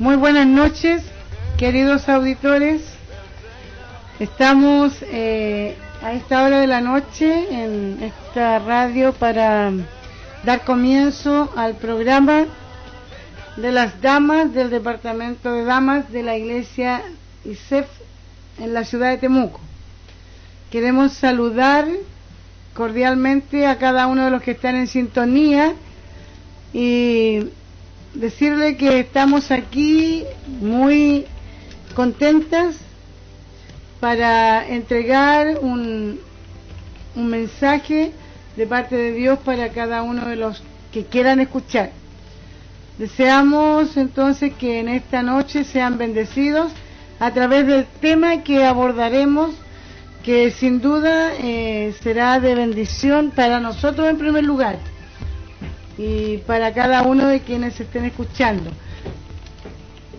[0.00, 1.04] Muy buenas noches,
[1.56, 2.82] queridos auditores.
[4.18, 9.70] Estamos eh, a esta hora de la noche en esta radio para
[10.44, 12.46] dar comienzo al programa
[13.56, 17.00] de las damas del departamento de damas de la iglesia
[17.44, 17.86] ISEF
[18.58, 19.60] en la ciudad de Temuco.
[20.72, 21.86] Queremos saludar
[22.74, 25.72] cordialmente a cada uno de los que están en sintonía
[26.72, 27.48] y
[28.14, 31.26] decirle que estamos aquí muy
[31.94, 32.76] contentas
[34.00, 36.20] para entregar un,
[37.16, 38.12] un mensaje
[38.56, 41.90] de parte de Dios para cada uno de los que quieran escuchar.
[42.98, 46.70] Deseamos entonces que en esta noche sean bendecidos
[47.18, 49.50] a través del tema que abordaremos,
[50.22, 54.78] que sin duda eh, será de bendición para nosotros en primer lugar
[55.96, 58.70] y para cada uno de quienes estén escuchando.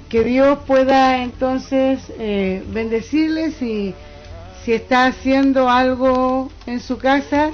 [0.09, 3.93] Que Dios pueda entonces eh, bendecirles y
[4.63, 7.51] si está haciendo algo en su casa,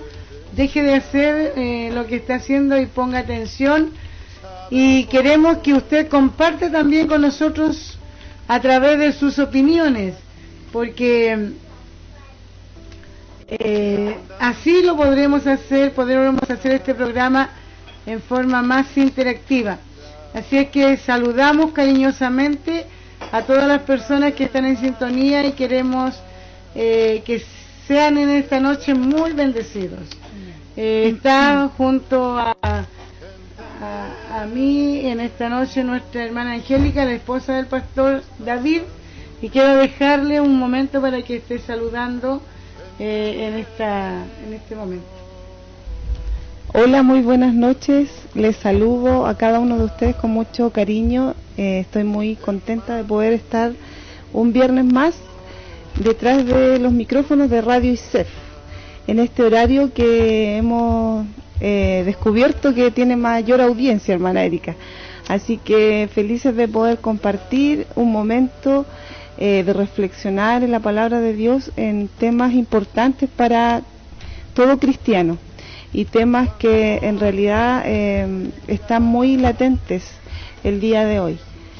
[0.56, 3.92] deje de hacer eh, lo que está haciendo y ponga atención.
[4.70, 7.98] Y queremos que usted comparte también con nosotros
[8.48, 10.16] a través de sus opiniones,
[10.72, 11.52] porque
[13.48, 17.50] eh, así lo podremos hacer, podremos hacer este programa
[18.06, 19.78] en forma más interactiva.
[20.34, 22.86] Así es que saludamos cariñosamente
[23.32, 26.20] a todas las personas que están en sintonía y queremos
[26.74, 27.44] eh, que
[27.88, 30.00] sean en esta noche muy bendecidos.
[30.78, 37.68] Eh, está junto a, a, mí en esta noche nuestra hermana Angélica, la esposa del
[37.68, 38.82] pastor David,
[39.42, 42.42] y quiero dejarle un momento para que esté saludando
[43.00, 45.21] eh, en, esta, en este momento.
[46.74, 48.08] Hola, muy buenas noches.
[48.34, 51.36] Les saludo a cada uno de ustedes con mucho cariño.
[51.58, 53.74] Eh, estoy muy contenta de poder estar
[54.32, 55.14] un viernes más
[56.02, 58.30] detrás de los micrófonos de Radio ISEF
[59.06, 61.26] en este horario que hemos
[61.60, 64.78] eh, descubierto que tiene mayor audiencia, hermana Erika.
[65.28, 68.86] Así que felices de poder compartir un momento
[69.38, 73.82] eh, de reflexionar en la palabra de Dios en temas importantes para
[74.54, 75.38] todo cristiano
[75.94, 80.04] y temas que en realidad eh, están muy latentes
[80.64, 81.40] el día de hoy.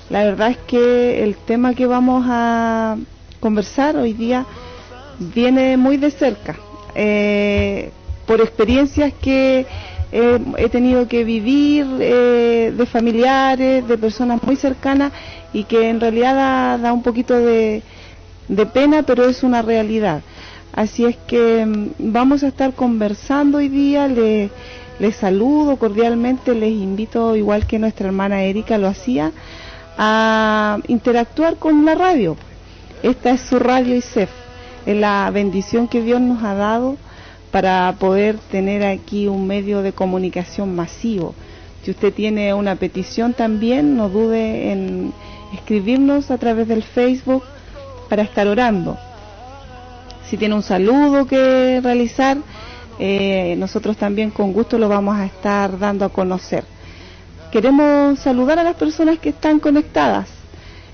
[0.10, 2.98] La verdad es que el tema que vamos a
[3.40, 4.46] conversar hoy día
[5.20, 6.58] viene muy de cerca,
[6.96, 7.92] eh,
[8.26, 9.66] por experiencias que
[10.12, 15.14] eh, he tenido que vivir eh, de familiares, de personas muy cercanas
[15.54, 17.82] y que en realidad da, da un poquito de,
[18.50, 20.22] de pena, pero es una realidad.
[20.74, 24.50] Así es que mm, vamos a estar conversando hoy día, les,
[25.00, 29.32] les saludo cordialmente, les invito, igual que nuestra hermana Erika lo hacía,
[29.98, 32.38] a interactuar con la radio.
[33.04, 34.30] Esta es su radio ISEF,
[34.86, 36.98] es la bendición que Dios nos ha dado
[37.52, 41.36] para poder tener aquí un medio de comunicación masivo.
[41.84, 45.12] Si usted tiene una petición también, no dude en
[45.54, 47.44] escribirnos a través del Facebook
[48.08, 48.98] para estar orando
[50.32, 52.38] si tiene un saludo que realizar,
[53.00, 56.64] eh, nosotros también con gusto lo vamos a estar dando a conocer.
[57.52, 60.30] Queremos saludar a las personas que están conectadas.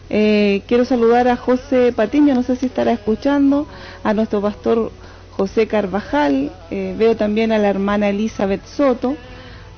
[0.09, 3.67] Eh, quiero saludar a José Patiño, no sé si estará escuchando,
[4.03, 4.91] a nuestro pastor
[5.33, 9.15] José Carvajal, eh, veo también a la hermana Elizabeth Soto,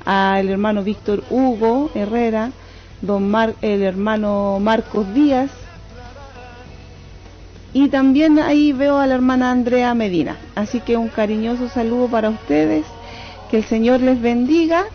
[0.06, 2.52] al hermano Víctor Hugo Herrera,
[3.02, 5.52] don Mar el hermano Marcos Díaz,
[7.74, 10.38] y también ahí veo a la hermana Andrea Medina.
[10.56, 12.86] Así que un cariñoso saludo para ustedes,
[13.50, 14.86] que el Señor les bendiga.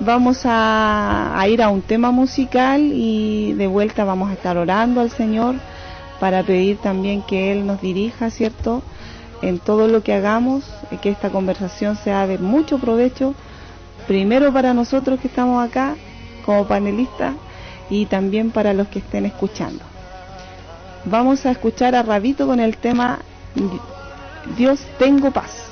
[0.00, 5.10] Vamos a, ir a un tema musical y de vuelta vamos a estar orando al
[5.10, 5.56] Señor
[6.18, 8.82] para pedir también que Él nos dirija, ¿cierto?
[9.42, 10.64] En todo lo que hagamos,
[11.02, 13.34] que esta conversación sea de mucho provecho,
[14.06, 15.96] primero para nosotros que estamos acá
[16.46, 17.34] como panelistas
[17.90, 19.91] y también para los que estén escuchando.
[21.04, 23.18] Vamos a escuchar a Rabito con el tema
[24.56, 25.71] Dios tengo paz.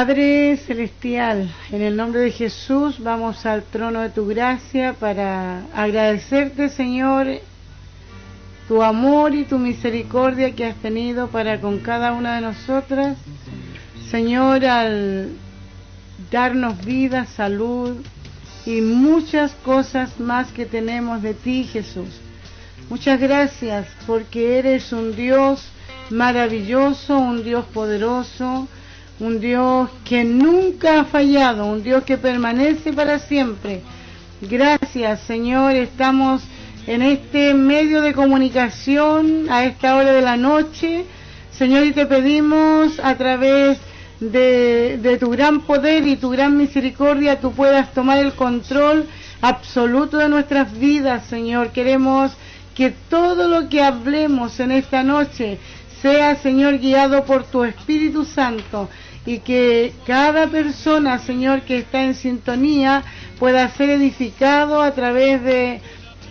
[0.00, 6.70] Padre Celestial, en el nombre de Jesús vamos al trono de tu gracia para agradecerte,
[6.70, 7.26] Señor,
[8.66, 13.18] tu amor y tu misericordia que has tenido para con cada una de nosotras.
[14.10, 15.32] Señor, al
[16.30, 17.98] darnos vida, salud
[18.64, 22.08] y muchas cosas más que tenemos de ti, Jesús.
[22.88, 25.62] Muchas gracias porque eres un Dios
[26.08, 28.66] maravilloso, un Dios poderoso,
[29.20, 33.82] un Dios que nunca ha fallado, un Dios que permanece para siempre.
[34.40, 36.42] Gracias, Señor, estamos
[36.86, 41.04] en este medio de comunicación a esta hora de la noche.
[41.52, 43.78] Señor, y te pedimos a través
[44.20, 49.06] de, tu gran poder y tu gran misericordia, tú puedas tomar el control
[49.42, 51.72] absoluto de nuestras vidas, Señor.
[51.72, 52.32] Queremos
[52.74, 55.58] que todo lo que hablemos en esta noche
[56.00, 58.88] sea, Señor, guiado por tu Espíritu Santo
[59.26, 63.02] y que cada persona, Señor, que está en sintonía
[63.38, 65.80] pueda ser edificado a través de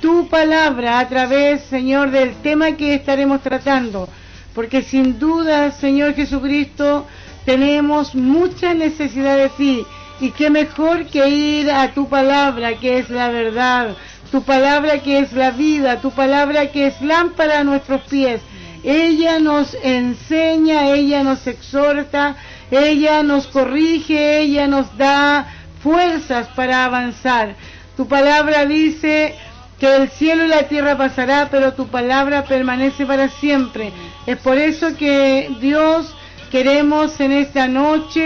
[0.02, 4.10] tu palabra, a través, Señor, del tema que estaremos tratando.
[4.56, 7.06] Porque sin duda, Señor Jesucristo,
[7.46, 9.86] tenemos mucha necesidad de ti.
[10.22, 13.96] Y qué mejor que ir a tu palabra, que es la verdad,
[14.32, 18.42] tu palabra que es la vida, tu palabra que es lámpara a nuestros pies.
[18.84, 22.36] Ella nos enseña, ella nos exhorta,
[22.72, 25.48] ella nos corrige, ella nos da
[25.82, 27.56] fuerzas para avanzar.
[27.98, 29.36] Tu palabra dice
[29.80, 33.92] que el cielo y la tierra pasará, pero tu palabra permanece para siempre.
[34.26, 36.14] Es por eso que Dios
[36.52, 38.22] queremos en esta noche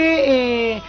[0.76, 0.82] eh,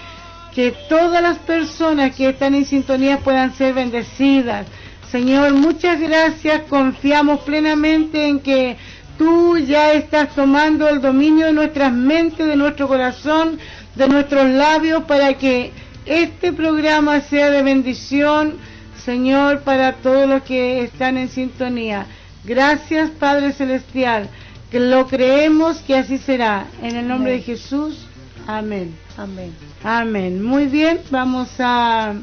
[0.53, 4.65] que todas las personas que están en sintonía puedan ser bendecidas.
[5.11, 6.63] Señor, muchas gracias.
[6.67, 8.75] Confiamos plenamente en que
[9.17, 13.59] tú ya estás tomando el dominio de nuestras mentes, de nuestro corazón,
[13.95, 15.71] de nuestros labios, para que
[16.05, 18.55] este programa sea de bendición,
[19.03, 22.05] Señor, para todos los que están en sintonía.
[22.43, 24.29] Gracias, Padre Celestial,
[24.69, 26.67] que lo creemos que así será.
[26.81, 28.07] En el nombre de Jesús,
[28.47, 28.95] amén.
[29.17, 29.55] Amén.
[29.83, 30.43] Amén.
[30.43, 32.13] Muy bien, vamos a,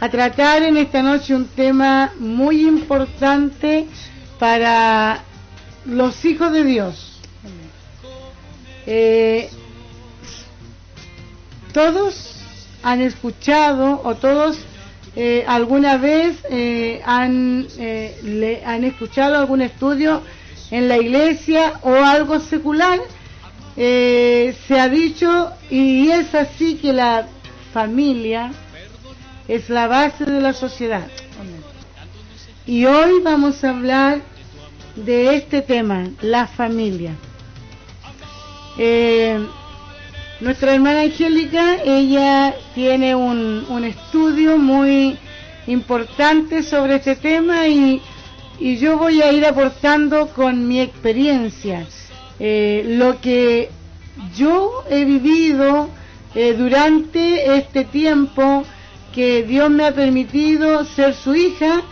[0.00, 3.86] a tratar en esta noche un tema muy importante
[4.38, 5.22] para
[5.90, 7.20] los hijos de Dios.
[8.86, 9.50] Eh,
[11.72, 12.36] todos
[12.82, 14.58] han escuchado o todos
[15.16, 20.22] eh, alguna vez eh, han, le, han escuchado algún estudio
[20.70, 23.00] en la iglesia o algo secular.
[23.76, 27.26] se ha dicho y es así que la
[27.72, 28.52] familia
[29.48, 31.06] es la base de la sociedad.
[32.66, 34.20] Y hoy vamos a hablar
[34.96, 37.12] de este tema, la familia.
[38.78, 39.38] Eh,
[40.40, 45.18] nuestra hermana Angélica, ella tiene un, un, estudio muy
[45.66, 48.00] importante sobre este tema y,
[48.58, 51.86] y, yo voy a ir aportando con mi experiencia
[52.38, 53.70] eh, lo que
[54.34, 55.90] yo he vivido
[56.34, 58.64] eh, durante este tiempo
[59.14, 61.82] que Dios me ha permitido ser su hija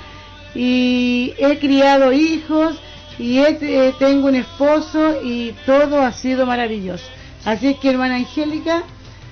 [0.55, 2.81] y he criado hijos
[3.19, 7.05] y eh, tengo un esposo y todo ha sido maravilloso.
[7.45, 8.83] Así que hermana Angélica,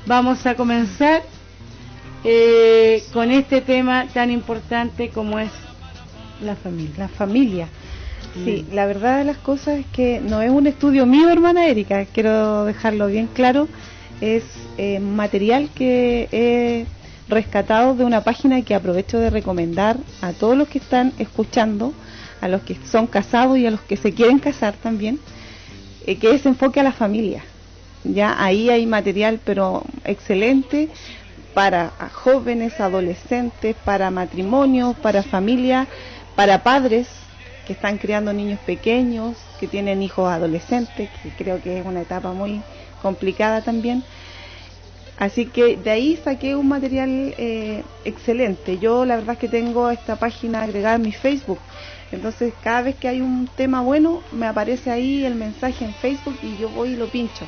[0.07, 1.23] vamos a comenzar
[2.25, 5.51] eh, con este tema tan importante como es
[6.41, 6.95] la familia.
[6.99, 7.69] La familia.
[8.45, 12.05] Sí, la verdad de las cosas es que no es un estudio mío, hermana Erika,
[12.05, 13.67] quiero dejarlo bien claro,
[14.21, 14.45] es
[14.77, 16.87] eh, material que he
[17.29, 21.95] rescatado de una página que aprovecho de recomendar a todos los que están escuchando,
[22.47, 25.19] a los que son casados y a los que se quieren casar también,
[26.07, 27.43] eh, que es enfoque a la familia.
[28.05, 30.89] Ya ahí hay material, pero excelente
[31.55, 35.89] para jóvenes, adolescentes, para matrimonios, para familias,
[36.37, 37.09] para padres
[37.67, 42.33] que están criando niños pequeños, que tienen hijos adolescentes, que creo que es una etapa
[42.33, 42.61] muy
[43.03, 44.05] complicada también.
[45.19, 48.79] Así que de ahí saqué un material eh, excelente.
[48.79, 51.59] Yo la verdad es que tengo esta página agregada en mi Facebook
[52.13, 56.39] entonces, cada vez que hay un tema bueno, me aparece ahí el mensaje en Facebook
[56.43, 57.45] y yo voy y lo pincho.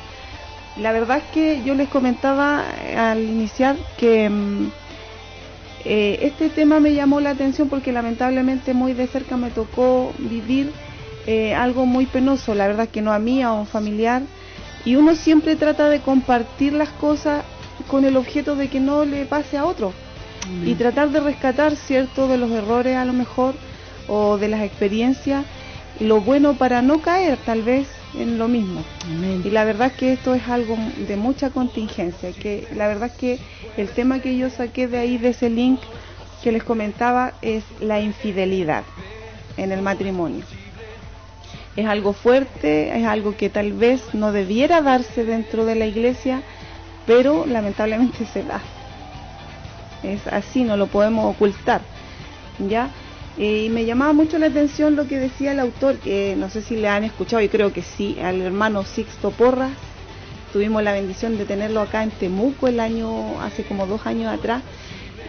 [0.77, 4.71] La verdad es que yo les comentaba eh, al iniciar que mm,
[5.85, 10.71] eh, este tema me llamó la atención porque lamentablemente muy de cerca me tocó vivir
[11.25, 14.23] eh, algo muy penoso, la verdad es que no a mí, a un familiar,
[14.85, 17.43] y uno siempre trata de compartir las cosas
[17.87, 19.93] con el objeto de que no le pase a otro
[20.65, 23.53] y tratar de rescatar cierto de los errores a lo mejor
[24.09, 25.45] o de las experiencias,
[25.99, 27.87] lo bueno para no caer tal vez
[28.17, 28.83] en lo mismo.
[29.43, 33.39] Y la verdad que esto es algo de mucha contingencia, que la verdad que
[33.77, 35.79] el tema que yo saqué de ahí, de ese link
[36.43, 38.83] que les comentaba, es la infidelidad
[39.57, 40.43] en el matrimonio.
[41.75, 46.41] Es algo fuerte, es algo que tal vez no debiera darse dentro de la iglesia,
[47.05, 48.61] pero lamentablemente se da.
[50.03, 51.81] Es así, no lo podemos ocultar.
[52.67, 52.89] ¿Ya?
[53.37, 56.75] Y me llamaba mucho la atención lo que decía el autor, que no sé si
[56.75, 59.71] le han escuchado, y creo que sí, al hermano Sixto Porras.
[60.51, 64.63] Tuvimos la bendición de tenerlo acá en Temuco el año, hace como dos años atrás.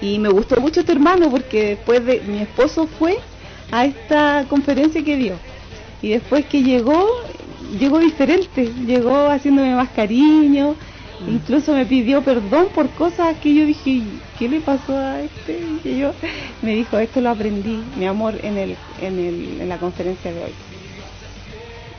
[0.01, 3.19] Y me gustó mucho este hermano porque después de mi esposo fue
[3.71, 5.35] a esta conferencia que dio.
[6.03, 7.07] Y después que llegó,
[7.79, 10.75] llegó diferente, llegó haciéndome más cariño,
[11.29, 14.03] Incluso me pidió perdón por cosas que yo dije,
[14.39, 15.61] ¿qué le pasó a este?
[15.85, 16.13] Y yo
[16.63, 20.45] me dijo, esto lo aprendí, mi amor, en, el, en, el, en la conferencia de
[20.45, 20.53] hoy.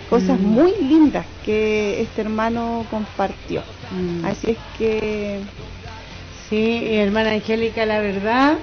[0.09, 0.45] Cosas mm.
[0.45, 3.61] muy lindas que este hermano compartió.
[3.91, 4.25] Mm.
[4.25, 5.39] Así es que...
[6.49, 8.57] Sí, hermana Angélica, la verdad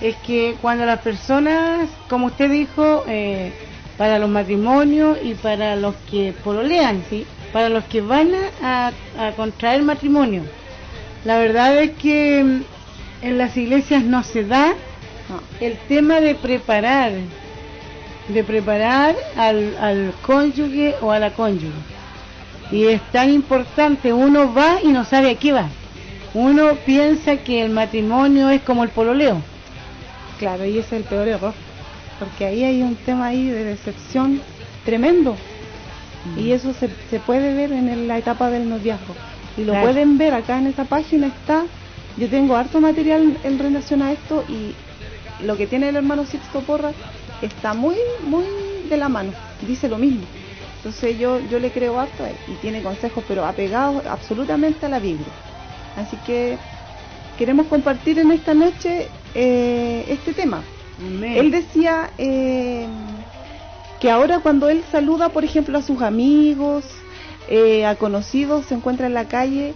[0.00, 3.52] es que cuando las personas, como usted dijo, eh,
[3.98, 7.26] para los matrimonios y para los que pololean, ¿sí?
[7.52, 8.30] Para los que van
[8.62, 8.92] a,
[9.36, 10.42] contraer matrimonio.
[11.24, 12.62] La verdad es que mm,
[13.22, 14.74] en las iglesias no se da
[15.60, 17.12] el tema de preparar,
[18.28, 21.72] de preparar al, al cónyuge o a la cónyuge.
[22.70, 25.68] Y es tan importante, uno va y no sabe a qué va.
[26.34, 29.42] Uno piensa que el matrimonio es como el pololeo.
[30.38, 31.54] Claro, y ese es el peor error,
[32.18, 34.40] porque ahí hay un tema ahí de decepción
[34.84, 35.36] tremendo.
[36.36, 39.14] Y eso se, se puede ver en la etapa del noviazgo.
[39.56, 41.64] Y lo pueden ver acá en esa página está.
[42.16, 44.74] Yo tengo harto material en relación a esto y
[45.44, 46.92] lo que tiene el hermano Sixto Porra
[47.40, 48.44] está muy, muy
[48.88, 49.32] de la mano.
[49.66, 50.22] Dice lo mismo.
[50.76, 55.26] Entonces yo, yo le creo harto y tiene consejos, pero apegados absolutamente a la Biblia.
[55.96, 56.58] Así que
[57.38, 60.62] queremos compartir en esta noche eh, este tema.
[61.22, 62.86] Él decía eh,
[64.02, 66.84] que ahora cuando él saluda, por ejemplo, a sus amigos,
[67.48, 69.74] eh, a conocidos, se encuentra en la calle,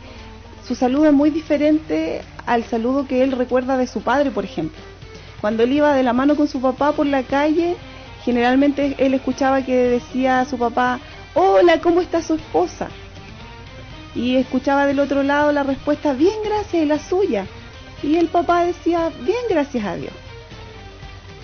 [0.66, 4.82] su saludo es muy diferente al saludo que él recuerda de su padre, por ejemplo.
[5.40, 7.76] Cuando él iba de la mano con su papá por la calle,
[8.24, 10.98] generalmente él escuchaba que decía a su papá,
[11.34, 12.88] hola, ¿cómo está su esposa?
[14.16, 17.46] Y escuchaba del otro lado la respuesta, bien, gracias, y la suya.
[18.02, 20.25] Y el papá decía, bien, gracias a Dios.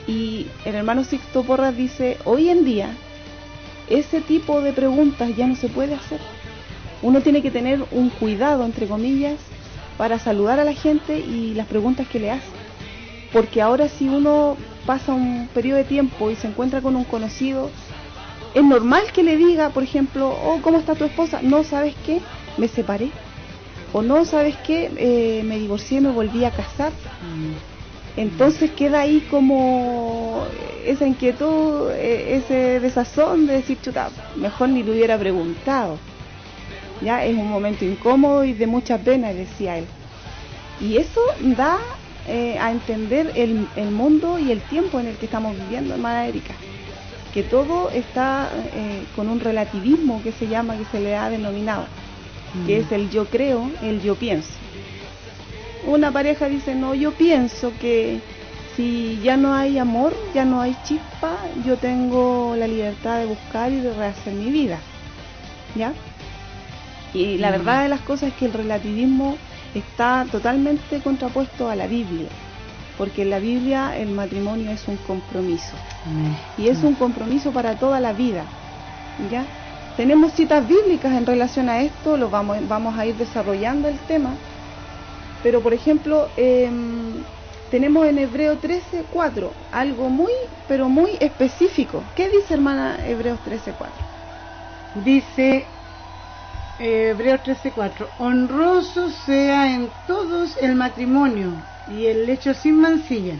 [0.06, 2.90] Y el hermano Sixto Porras dice, hoy en día
[3.88, 6.20] ese tipo de preguntas ya no se puede hacer.
[7.02, 9.38] Uno tiene que tener un cuidado, entre comillas,
[9.98, 12.46] para saludar a la gente y las preguntas que le hace.
[13.32, 14.56] Porque ahora si uno
[14.86, 17.70] pasa un periodo de tiempo y se encuentra con un conocido,
[18.54, 21.40] es normal que le diga, por ejemplo, oh, ¿cómo está tu esposa?
[21.42, 22.20] No, ¿sabes qué?
[22.58, 23.10] Me separé.
[23.92, 24.90] O no, ¿sabes qué?
[24.96, 26.92] Eh, me divorcié, me volví a casar.
[28.16, 30.44] Entonces queda ahí como
[30.84, 35.98] esa inquietud, e, ese desazón de decir, chuta, mejor ni lo hubiera preguntado.
[37.00, 39.86] Ya es un momento incómodo y de mucha pena, decía él.
[40.80, 41.20] Y eso
[41.56, 41.78] da
[42.28, 46.54] eh, a entender el, mundo y el tiempo en el que estamos viviendo, hermana Erika.
[47.32, 51.86] Que todo está eh, con un relativismo que se llama, que se le ha denominado,
[52.66, 52.82] que mm.
[52.82, 54.61] es el yo creo, el yo pienso
[55.86, 58.20] una pareja dice, no, yo pienso que
[58.76, 61.36] si ya no hay amor, ya no hay chispa,
[61.66, 64.78] yo tengo la libertad de buscar y de rehacer mi vida.
[65.74, 65.92] ¿Ya?
[67.14, 69.36] Y la verdad de las cosas es que el relativismo
[69.74, 72.28] está totalmente contrapuesto a la Biblia,
[72.96, 75.74] porque en la Biblia el matrimonio es un compromiso.
[76.56, 78.44] Y es un compromiso para toda la vida.
[79.30, 79.44] ¿Ya?
[79.96, 84.30] Tenemos citas bíblicas en relación a esto, lo vamos, vamos a ir desarrollando el tema
[85.42, 87.24] pero, por ejemplo, em,
[87.70, 90.32] tenemos en Hebreo 13, 4, algo muy,
[90.68, 92.04] pero muy específico.
[92.14, 93.94] ¿Qué dice, hermana, Hebreos 13, 4?
[95.04, 95.66] Dice
[96.78, 101.52] eh, Hebreos 13, 4, honroso sea en todos el matrimonio
[101.88, 103.36] y el lecho sin mancilla,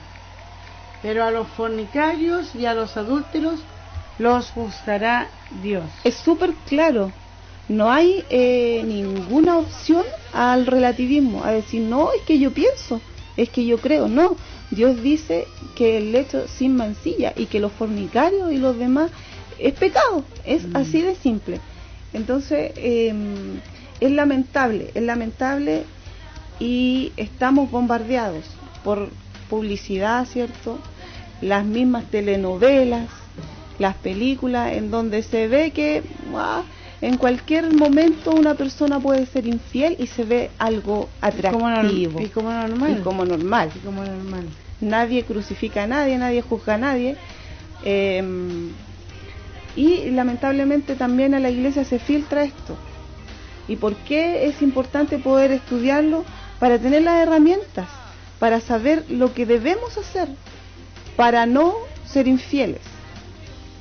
[1.03, 3.61] pero a los fornicarios y a los adúlteros
[4.19, 5.29] los juzgará
[5.63, 5.85] Dios.
[6.05, 7.13] Es súper claro
[7.69, 13.01] no hay eh, ninguna opción al relativismo, a decir, no, es que yo pienso,
[13.37, 14.37] es que yo creo, no.
[14.71, 19.11] Dios dice que el lecho sin mancilla y que los fornicarios y los demás
[19.59, 20.77] es pecado, es mm.
[20.77, 21.61] así de simple.
[22.13, 23.61] Entonces, em,
[24.01, 25.85] es lamentable, es lamentable
[26.59, 28.45] y estamos bombardeados
[28.83, 29.09] por
[29.49, 30.79] publicidad, ¿cierto?
[31.41, 33.09] Las mismas telenovelas,
[33.79, 36.03] las películas en donde se ve que
[37.03, 42.21] en cualquier momento una persona puede ser infiel y se ve algo atractivo.
[42.21, 42.97] Y como normal.
[42.97, 43.73] Y como normal.
[43.75, 44.45] Y como normal.
[44.81, 47.17] Nadie crucifica a nadie, nadie juzga a nadie.
[47.85, 48.71] Em,
[49.75, 52.77] y lamentablemente también a la iglesia se filtra esto.
[53.67, 56.25] ¿Y por qué es importante poder estudiarlo?
[56.61, 57.89] Para tener las herramientas,
[58.39, 60.29] para saber lo que debemos hacer,
[61.17, 61.75] para no
[62.07, 62.83] ser infieles.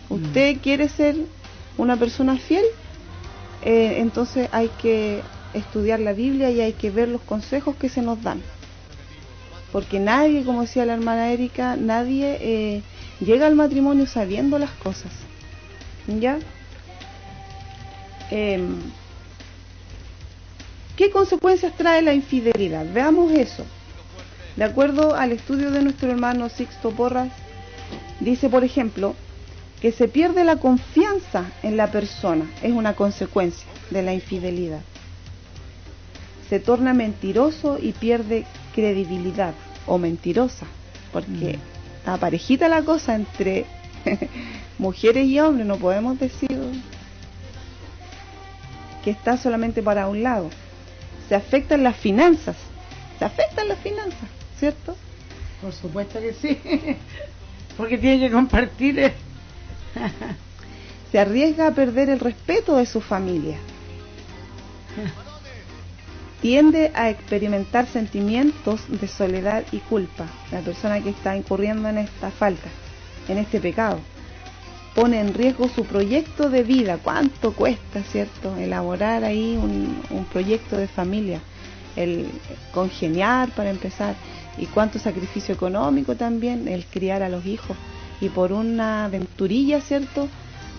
[0.10, 0.14] Mm.
[0.16, 1.18] ¿Usted quiere ser
[1.78, 2.66] una persona fiel?
[3.64, 5.22] Eh, entonces hay que
[5.54, 8.42] estudiar la Biblia y hay que ver los consejos que se nos dan.
[9.72, 12.82] Porque nadie, como decía la hermana Erika, nadie eh,
[13.20, 15.12] llega al matrimonio sabiendo las cosas.
[16.08, 16.40] ¿Ya?
[18.32, 18.78] Em,
[20.98, 22.86] ¿Qué consecuencias trae la infidelidad?
[22.94, 23.66] Veamos eso.
[24.56, 27.30] De acuerdo al estudio de nuestro hermano Sixto Porras,
[28.20, 29.16] dice, por ejemplo,
[29.82, 34.82] que se pierde la confianza en la persona, es una consecuencia de la infidelidad.
[36.50, 39.56] Se torna mentiroso y pierde credibilidad
[39.88, 40.68] o mentirosa,
[41.12, 41.98] porque mm.
[41.98, 43.66] está parejita la cosa entre
[44.78, 46.50] mujeres y hombres, no podemos decir
[49.04, 50.52] que está solamente para un lado.
[51.28, 52.56] Se afectan las finanzas,
[53.18, 54.96] se afectan las finanzas, ¿cierto?
[55.60, 56.60] Por supuesto que sí,
[57.78, 59.12] porque tiene que compartir
[61.12, 63.58] se arriesga a perder el respeto de su familia.
[66.42, 70.26] Tiende a experimentar sentimientos de soledad y culpa.
[70.52, 72.68] La persona que está incurriendo en esta falta,
[73.28, 74.00] en este pecado,
[74.96, 76.98] pone en riesgo su proyecto de vida.
[76.98, 78.58] ¿Cuánto cuesta, cierto?
[78.58, 81.42] Elaborar ahí un, un proyecto de familia,
[81.96, 82.28] el
[82.74, 84.16] congeniar para empezar,
[84.58, 87.78] y cuánto sacrificio económico también, el criar a los hijos
[88.22, 90.30] y por una aventurilla, ¿cierto?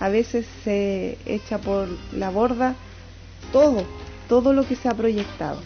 [0.00, 2.74] A veces se echa por la borda
[3.52, 3.84] todo,
[4.28, 5.60] todo lo que se ha proyectado.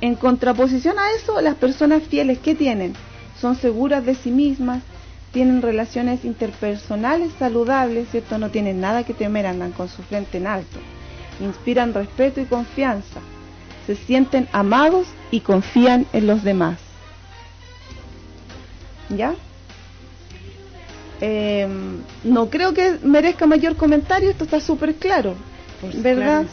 [0.00, 2.94] En contraposición a eso, las personas fieles, ¿qué tienen?
[3.40, 4.82] Son seguras de sí mismas,
[5.32, 8.38] tienen relaciones interpersonales saludables, ¿cierto?
[8.38, 10.78] No tienen nada que temer, andan con su frente en alto.
[11.40, 13.20] Inspiran respeto y confianza.
[13.86, 16.85] Se sienten amados y confían en los demás.
[19.08, 19.34] ¿Ya?
[21.20, 25.34] Em, no creo que merezca mayor comentario, esto está súper claro,
[26.02, 26.44] ¿verdad?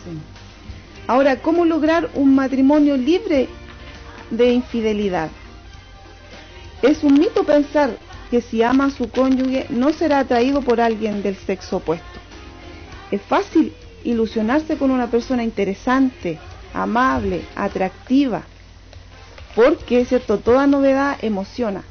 [1.06, 3.50] Ahora, ¿cómo lograr un matrimonio libre
[4.30, 5.30] de infidelidad?
[6.82, 7.98] Es un mito pensar
[8.32, 12.20] que si ama a su cónyuge no será atraído por alguien del sexo opuesto.
[13.12, 13.74] Es fácil
[14.06, 16.40] ilusionarse con una persona interesante,
[16.74, 18.44] amable, atractiva,
[19.56, 20.40] porque, ¿cierto?
[20.40, 21.84] Toda novedad emociona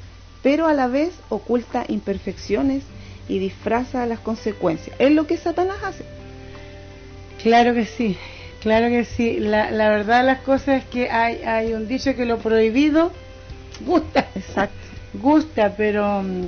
[0.43, 2.83] pero a la vez oculta imperfecciones
[3.29, 4.95] y disfraza las consecuencias.
[4.99, 6.05] Es lo que Satanás hace.
[7.43, 8.17] Claro que sí,
[8.61, 9.39] claro que sí.
[9.39, 13.13] La, la verdad de las cosas es que hay, hay un dicho que lo prohibido
[13.87, 14.29] gusta.
[14.35, 14.77] Exacto.
[15.15, 16.45] Gusta, pero mm,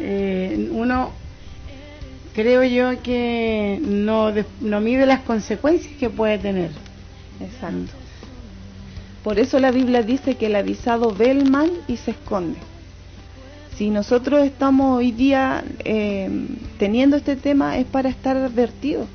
[0.00, 1.12] eh, uno
[2.34, 6.70] creo yo que no, no mide las consecuencias que puede tener.
[7.40, 7.92] Exacto.
[9.22, 12.58] Por eso la Biblia dice que el avisado ve el mal y se esconde.
[13.78, 16.28] Si nosotros estamos hoy día eh,
[16.80, 19.06] teniendo este tema es para estar advertidos.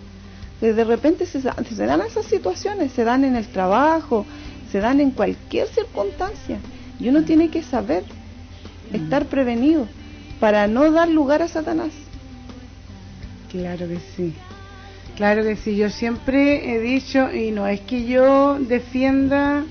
[0.62, 4.26] De repente se, se, dan esas situaciones, se dan en el trabajo,
[4.72, 6.60] se dan en cualquier circunstancia.
[6.98, 8.06] Y uno tiene que saber,
[8.94, 9.86] estar prevenido,
[10.40, 11.92] para no dar lugar a Satanás.
[13.52, 14.34] Claro que sí.
[15.18, 15.76] Claro que sí.
[15.76, 19.66] Yo siempre he dicho, y no es que yo defienda,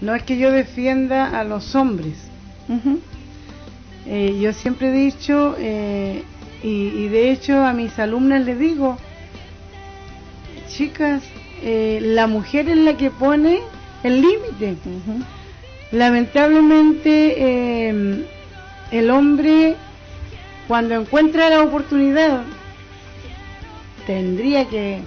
[0.00, 2.16] no es que yo defienda a los hombres.
[4.06, 6.24] Eh, yo siempre he dicho, eh,
[6.62, 8.98] y, de hecho a mis alumnas les digo,
[10.68, 11.22] chicas,
[11.62, 13.60] eh, la mujer es la que pone
[14.02, 14.76] el límite.
[15.92, 17.90] Lamentablemente,
[18.90, 19.76] el hombre,
[20.66, 22.42] cuando encuentra la oportunidad,
[24.06, 25.00] tendría que,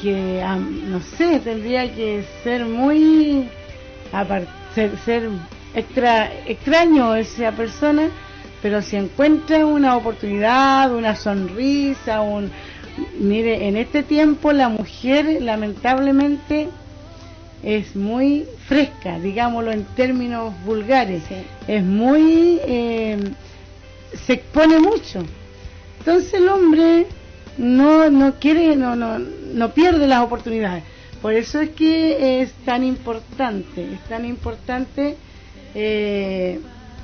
[0.00, 0.42] que
[0.88, 3.48] no sé, tendría que ser muy,
[4.74, 5.28] ser, ser
[5.74, 8.10] extra, extraño esa persona,
[8.62, 12.50] pero si encuentra una oportunidad, una sonrisa, un...
[13.18, 16.68] Mire, en este tiempo la mujer lamentablemente
[17.62, 21.24] es muy fresca, digámoslo en términos vulgares,
[21.66, 22.60] es muy...
[22.64, 23.18] Eh,
[24.26, 25.24] se expone mucho.
[25.98, 27.06] Entonces el hombre
[27.58, 30.84] no, no quiere, no, no, no pierde las oportunidades.
[31.20, 35.16] Por eso es que es tan importante, es tan importante
[35.74, 36.60] eh,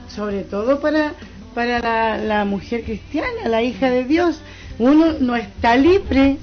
[0.09, 1.15] sobre todo para,
[1.55, 4.41] para la, la mujer cristiana, la hija de Dios.
[4.79, 6.39] Uno no está libre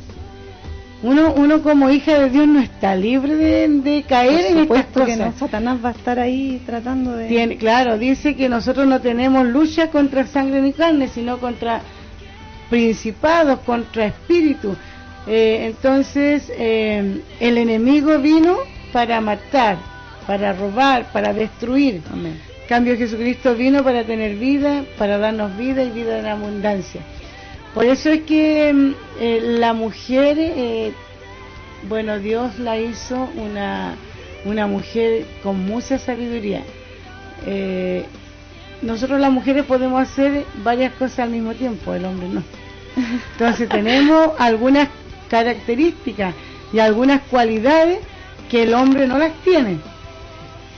[1.03, 5.07] uno, uno como hija de Dios no está libre de, caer en estas cosas.
[5.07, 7.27] que no, Satanás va a estar ahí tratando de...
[7.27, 11.81] Tiene, claro, dice que nosotros no tenemos lucha contra sangre ni carne, sino contra
[12.71, 14.75] principados, contra espíritus.
[15.27, 18.57] Eh, entonces, eh, el enemigo vino
[18.91, 19.77] para matar,
[20.27, 22.01] para robar, para destruir.
[22.11, 22.39] Amén.
[22.67, 27.01] cambio, Jesucristo vino para tener vida, para darnos vida y vida en abundancia.
[27.73, 30.91] Por eso es que mm, eh, la mujer, eh,
[31.87, 33.95] bueno, Dios la hizo una,
[34.43, 36.61] una mujer con mucha sabiduría.
[37.45, 38.03] Eh,
[38.81, 42.43] nosotros las mujeres podemos hacer varias cosas al mismo tiempo, el hombre no.
[43.33, 44.89] Entonces tenemos algunas
[45.29, 46.33] características
[46.73, 47.99] y algunas cualidades
[48.49, 49.77] que el hombre no las tiene.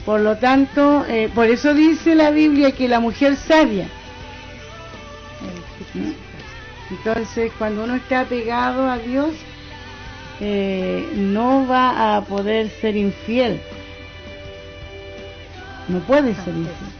[0.04, 3.88] Por lo tanto, por eso dice la Biblia que la mujer sabia
[6.90, 9.30] entonces, cuando uno está apegado a Dios,
[10.40, 13.60] eh, no va a poder ser infiel.
[15.88, 16.90] No puede ser infiel.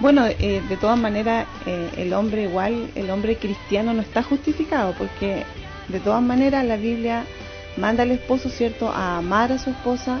[0.00, 4.94] Bueno, eh, de todas maneras, eh, el hombre igual, el hombre cristiano no está justificado,
[4.96, 5.44] porque
[5.88, 7.24] de todas maneras la Biblia
[7.76, 10.20] manda al esposo, ¿cierto?, a amar a su esposa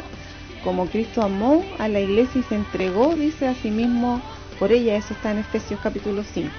[0.64, 4.20] como Cristo amó a la iglesia y se entregó, dice a sí mismo
[4.58, 4.96] por ella.
[4.96, 6.50] Eso está en Efesios capítulo 5.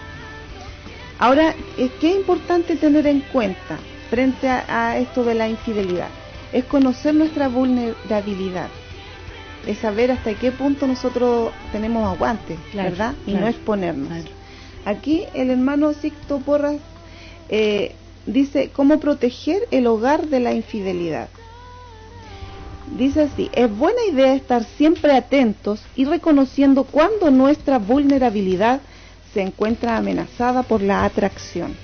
[1.20, 3.78] Ahora, ¿qué es importante tener en cuenta
[4.10, 6.08] frente a, esto de la infidelidad?
[6.54, 8.70] Es conocer nuestra vulnerabilidad,
[9.68, 13.14] es saber hasta qué punto nosotros tenemos aguante, ¿verdad?
[13.28, 14.10] Y no exponernos.
[14.86, 16.78] Aquí el hermano Sixto Porras
[17.50, 21.30] eh, dice cómo proteger el hogar de la infidelidad.
[22.92, 28.82] Dice así, es buena idea estar siempre atentos y reconociendo cuando nuestra vulnerabilidad
[29.34, 31.76] se encuentra amenazada por la atracción.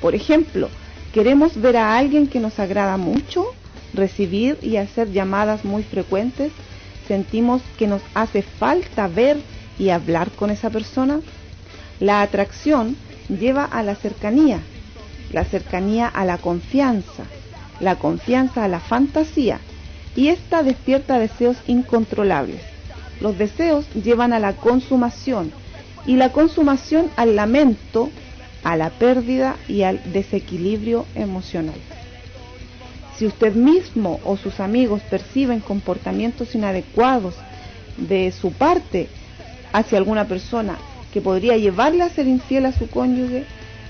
[0.00, 0.70] Por ejemplo,
[1.12, 3.44] queremos ver a alguien que nos agrada mucho,
[3.92, 6.52] recibir y hacer llamadas muy frecuentes,
[7.06, 9.36] sentimos que nos hace falta ver
[9.78, 11.20] y hablar con esa persona.
[12.00, 12.96] La atracción
[13.28, 14.60] lleva a la cercanía,
[15.32, 17.24] la cercanía a la confianza,
[17.78, 19.60] la confianza a la fantasía
[20.16, 22.60] y esta despierta deseos incontrolables.
[23.20, 25.52] Los deseos llevan a la consumación,
[26.06, 28.10] y la consumación al lamento,
[28.64, 31.76] a la pérdida y al desequilibrio emocional.
[33.16, 37.34] Si usted mismo o sus amigos perciben comportamientos inadecuados
[37.98, 39.08] de su parte
[39.72, 40.78] hacia alguna persona
[41.12, 43.44] que podría llevarle a ser infiel a su cónyuge,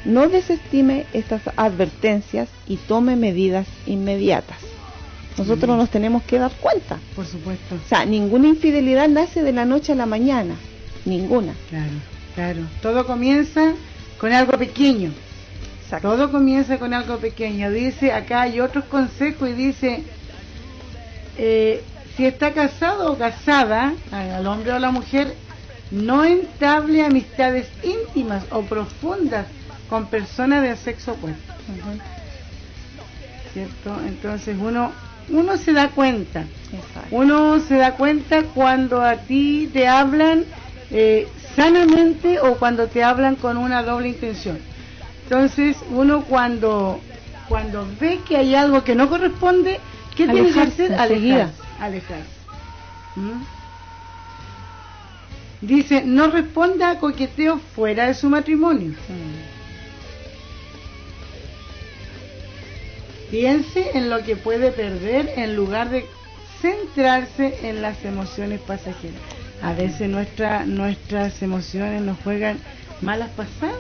[0.05, 4.70] no desestime estas advertencias y tome medidas inmediatas.
[5.41, 6.99] Nosotros nos tenemos que dar cuenta.
[7.17, 7.75] Por supuesto.
[7.75, 10.55] O sea, ninguna infidelidad nace de la noche a la mañana.
[11.07, 11.55] Ninguna.
[11.71, 11.93] Claro,
[12.35, 12.61] claro.
[12.83, 13.73] Todo comienza
[14.19, 15.13] con algo pequeño.
[16.03, 17.71] Todo comienza con algo pequeño.
[17.71, 20.05] Dice, acá hay otros consejos y dice,
[21.39, 21.83] eh,
[22.17, 25.35] si está casado o casada, al hombre o a la mujer,
[25.91, 29.47] no entable amistades íntimas o profundas
[29.89, 31.55] con personas de sexo opuesto.
[33.55, 33.97] ¿Cierto?
[34.07, 34.93] Entonces uno
[35.31, 36.45] uno se da cuenta.
[37.11, 40.45] Uno se da cuenta cuando a ti te hablan
[40.91, 44.59] eh, sanamente o cuando te hablan con una doble intención.
[45.25, 47.01] Entonces, uno cuando,
[47.49, 49.81] cuando ve que hay algo que no corresponde,
[50.17, 50.95] ¿qué tiene que hacer?
[50.95, 51.63] Alejarse.
[51.79, 52.31] alejarse.
[53.17, 53.43] ¿Mm?
[55.61, 58.95] Dice, no responda a coqueteo fuera de su matrimonio.
[63.31, 66.07] Piense en lo que puede perder en lugar de
[66.61, 69.21] centrarse en las emociones pasajeras
[69.63, 72.59] a veces nuestra, nuestras emociones nos juegan
[73.03, 73.79] malas pasadas,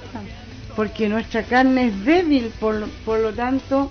[0.76, 3.90] porque nuestra carne es débil, por, por lo tanto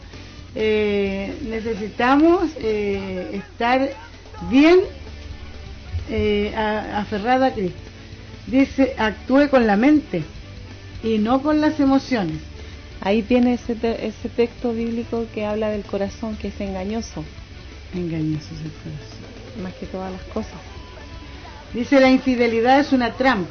[0.56, 3.90] eh, necesitamos eh, estar
[4.50, 4.80] bien
[6.10, 7.80] eh, aferrada a Cristo.
[8.48, 10.24] Dice, actúe con la mente
[11.04, 12.38] y no con las emociones.
[13.02, 17.24] Ahí tiene ese, ese texto bíblico que habla del corazón, que es engañoso.
[17.94, 19.64] Engañoso es el corazón.
[19.64, 20.60] Más que todas las cosas.
[21.74, 23.50] Dice la infidelidad es una trampa.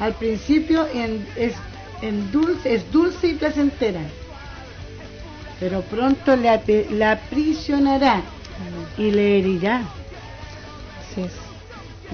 [0.00, 1.54] Al principio es,
[2.02, 4.00] en dulce, es dulce y placentera,
[5.58, 8.22] pero pronto la, la aprisionará
[8.96, 9.82] y le herirá.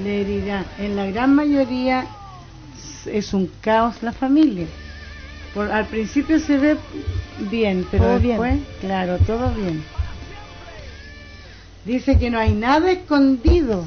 [0.03, 0.65] Le herirá.
[0.79, 2.07] En la gran mayoría
[3.05, 4.67] es un caos la familia.
[5.55, 6.77] Por, al principio se ve
[7.51, 9.85] bien, pero después, claro, todo bien.
[11.85, 13.85] Dice que no hay nada escondido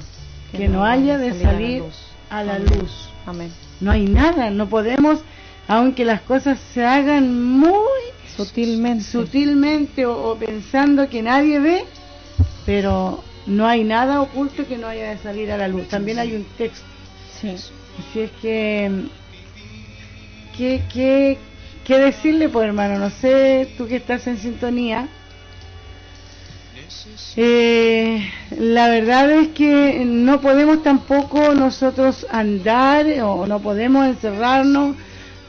[0.52, 1.84] que, no haya de salir
[2.30, 3.10] a la luz.
[3.26, 3.52] Amén.
[3.82, 5.20] no hay nada, no podemos,
[5.68, 7.74] aunque las cosas se hagan muy
[8.38, 11.84] sutilmente, sutilmente o, pensando que nadie ve,
[12.66, 15.88] pero no hay nada oculto que no haya de salir a la luz.
[15.90, 16.86] También hay un texto.
[17.42, 17.50] Sí.
[17.50, 18.92] Así es que,
[20.56, 21.38] ¿qué, qué,
[21.88, 23.00] qué decirle, pues hermano?
[23.00, 25.08] No sé, tú que estás en sintonía.
[27.38, 34.98] Eh, la verdad es que no podemos tampoco nosotros andar o no podemos encerrarnos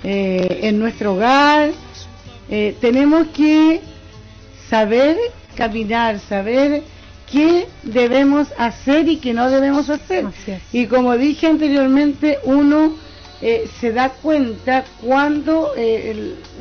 [0.05, 1.71] eh, en nuestro hogar.
[2.49, 3.81] Eh, tenemos que
[4.71, 5.17] saber
[5.57, 6.85] caminar, saber
[7.33, 10.27] qué debemos hacer y qué no debemos hacer.
[10.73, 13.08] Y como dije anteriormente, uno
[13.41, 15.73] se da cuenta cuando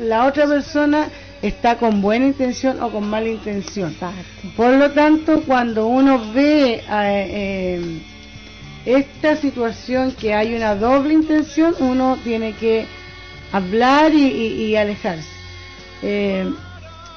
[0.00, 1.08] la otra persona
[1.42, 3.96] está con buena intención o con mala intención.
[4.56, 8.02] Por lo tanto, cuando uno ve eh,
[8.84, 12.86] esta situación que hay una doble intención, uno tiene que
[13.52, 15.28] hablar y, alejarse.
[16.02, 16.50] Eh,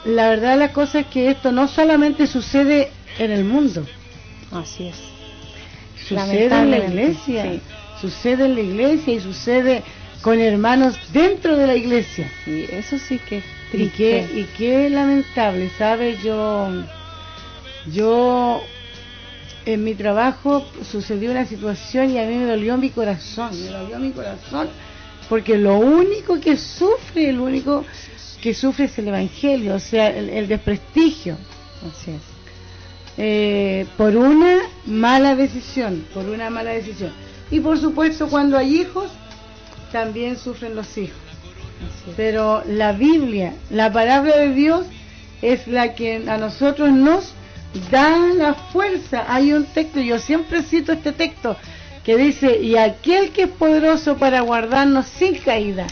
[0.05, 3.85] la verdad la cosa es que esto no solamente sucede en el mundo.
[4.51, 4.95] Así es.
[6.07, 7.59] Sucede en la iglesia.
[8.01, 9.83] Sucede en la iglesia y sucede
[10.21, 12.31] con hermanos dentro de la iglesia.
[12.45, 16.21] Y eso sí que y qué, y qué lamentable, ¿sabes?
[16.21, 16.69] Yo,
[17.91, 18.61] yo
[19.65, 23.99] en mi trabajo sucedió una situación y a mí me dolió mi corazón, me dolió
[23.99, 24.69] mi corazón,
[25.29, 27.85] porque lo único que sufre, el único
[28.41, 31.37] que sufre es el Evangelio, o sea, el, desprestigio.
[31.89, 32.21] Así es.
[33.17, 37.11] Eh, por una mala decisión, por una mala decisión.
[37.51, 39.11] Y por supuesto, cuando hay hijos,
[39.91, 41.19] también sufren los hijos.
[42.15, 44.85] Pero la Biblia, la palabra de Dios,
[45.41, 47.33] es la que a nosotros nos
[47.89, 49.25] da la fuerza.
[49.27, 51.57] Hay un texto, yo siempre cito este texto,
[52.05, 55.87] que dice, y aquel que es poderoso para guardarnos sin caída.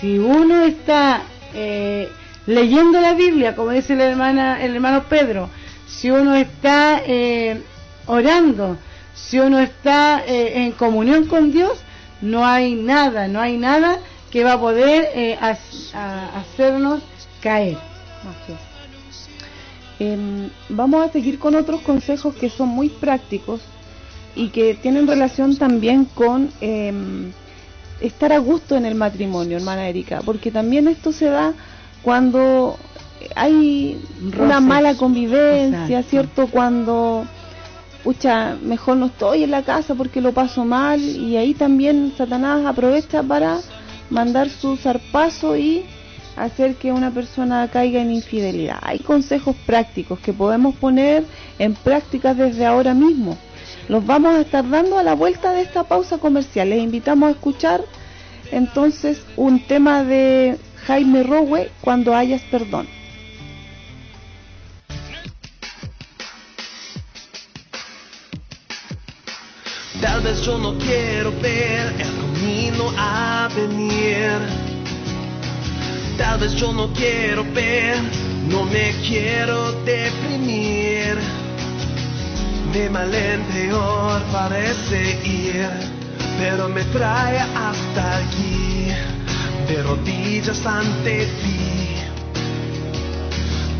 [0.00, 2.08] Si uno está eh,
[2.46, 5.50] leyendo la Biblia, como dice la hermana, el hermano Pedro,
[5.86, 7.60] si uno está eh,
[8.06, 8.78] orando,
[9.26, 11.78] si uno está eh, en comunión con Dios,
[12.20, 13.98] no hay nada, no hay nada
[14.30, 17.02] que va a poder eh, hacernos
[17.40, 17.76] caer.
[19.98, 23.60] Em, vamos a seguir con otros consejos que son muy prácticos
[24.34, 27.32] y que tienen relación también con em,
[28.00, 31.52] estar a gusto en el matrimonio, hermana Erika, porque también esto se da
[32.02, 32.78] cuando
[33.34, 34.00] hay
[34.38, 36.46] una mala convivencia, ¿cierto?
[36.46, 37.26] Cuando,
[38.02, 42.64] pucha, mejor no estoy en la casa porque lo paso mal y ahí también Satanás
[42.66, 43.58] aprovecha para
[44.10, 45.84] mandar su zarpazo y
[46.36, 48.78] hacer que una persona caiga en infidelidad.
[48.82, 51.24] Hay consejos prácticos que podemos poner
[51.58, 53.36] en práctica desde ahora mismo.
[53.88, 56.70] Los vamos a estar dando a la vuelta de esta pausa comercial.
[56.70, 57.82] Les invitamos a escuchar
[58.52, 62.99] entonces un tema de Jaime Rowe, Cuando hayas perdón.
[70.00, 74.38] Tal vez yo no quiero ver camino a venir.
[76.16, 77.98] Tal vez yo no quiero ver,
[78.48, 81.18] no me quiero deprimir.
[82.72, 85.68] De mal en peor parece ir,
[86.38, 88.86] pero me trae hasta aquí,
[89.68, 91.96] de rodillas ante ti.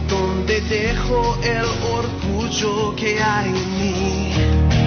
[0.09, 4.80] Donde dejo el orgullo que hay en mí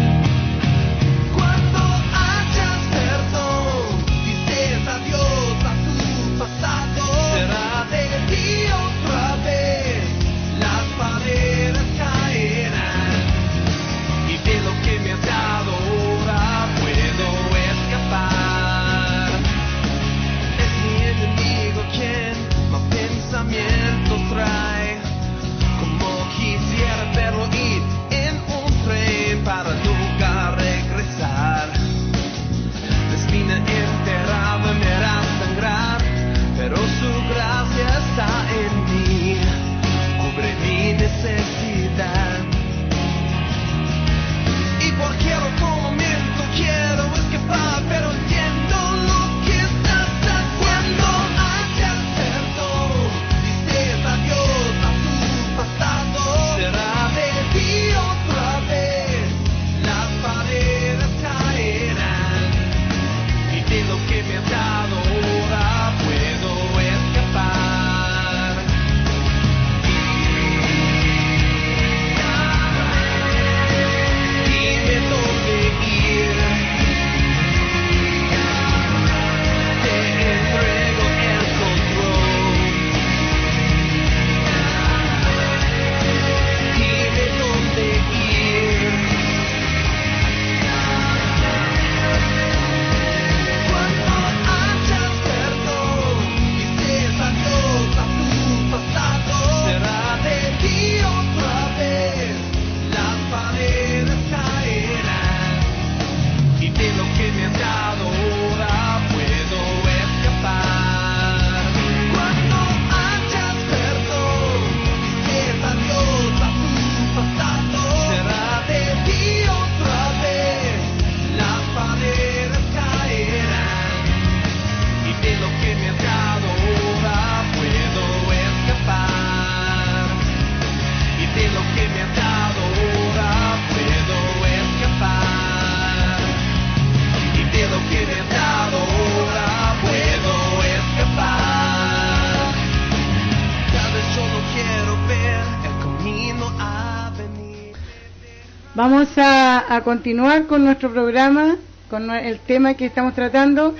[149.03, 151.57] Vamos a, a continuar con nuestro programa,
[151.89, 153.75] con el tema que estamos tratando,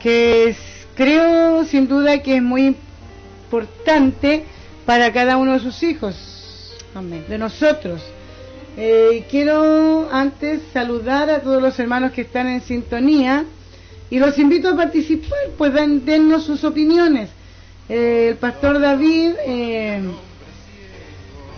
[0.00, 2.76] que es- creo sin duda que es muy
[3.46, 4.44] importante
[4.86, 7.24] para cada uno de sus hijos, Amén.
[7.28, 8.00] de nosotros.
[8.76, 13.46] Eh, quiero antes saludar a todos los hermanos que están en sintonía
[14.10, 17.30] y los invito a participar, pues dan, dennos sus opiniones.
[17.88, 20.02] Eh, el pastor David eh,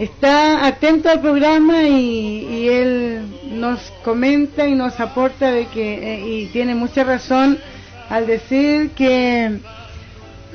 [0.01, 3.21] está atento al programa y, y él
[3.53, 7.59] nos comenta y nos aporta de que, eh, y tiene mucha razón
[8.09, 9.59] al decir que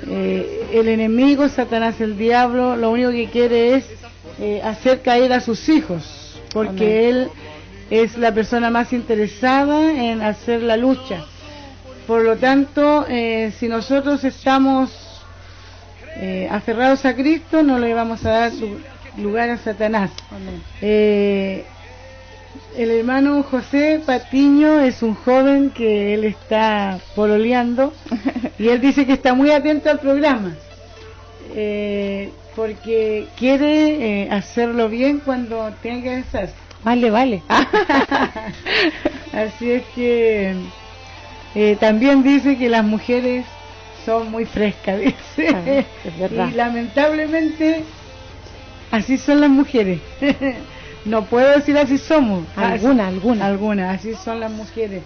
[0.07, 3.85] eh, el enemigo, Satanás, el diablo, lo único que quiere es
[4.39, 7.29] eh, hacer caer a sus hijos, porque él
[7.89, 11.23] es la persona más interesada en hacer la lucha.
[12.07, 14.91] Por lo tanto, eh, si nosotros estamos
[16.17, 18.79] eh, aferrados a Cristo, no le vamos a dar lu-
[19.17, 20.11] lugar a Satanás.
[20.81, 21.65] Eh,
[22.77, 27.93] el hermano José Patiño es un joven que él está pololeando
[28.59, 30.55] y él dice que está muy atento al programa
[31.55, 36.55] eh, porque quiere eh, hacerlo bien cuando tenga que hacerse.
[36.83, 37.41] Vale, vale.
[39.33, 40.53] Así es que
[41.55, 43.45] eh, también dice que las mujeres
[44.05, 45.49] son muy frescas, dice.
[45.53, 46.49] Ah, es verdad.
[46.51, 47.83] Y lamentablemente
[48.91, 49.99] así son las mujeres.
[51.05, 52.45] no puedo decir así somos.
[52.55, 53.45] Alguna, Así- alguna.
[53.45, 55.03] Algunas, así son las mujeres.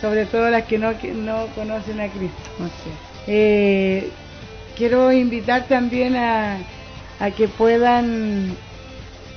[0.00, 2.36] Sobre todo las que no, que no conocen a Cristo.
[3.26, 4.08] Eh,
[4.76, 6.56] quiero invitar también a,
[7.18, 8.56] a que puedan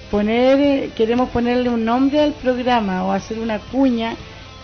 [0.09, 4.15] poner, queremos ponerle un nombre al programa o hacer una cuña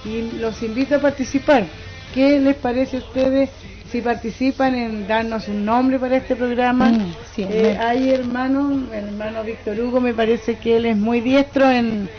[0.05, 1.65] y los invito a participar.
[2.13, 3.49] ¿Qué les parece a ustedes
[3.91, 6.89] si participan en darnos un nombre para este programa?
[6.89, 11.21] Mm, sí, Eh, hay hermanos, el hermano Víctor Hugo me parece que él es muy
[11.21, 12.09] diestro en,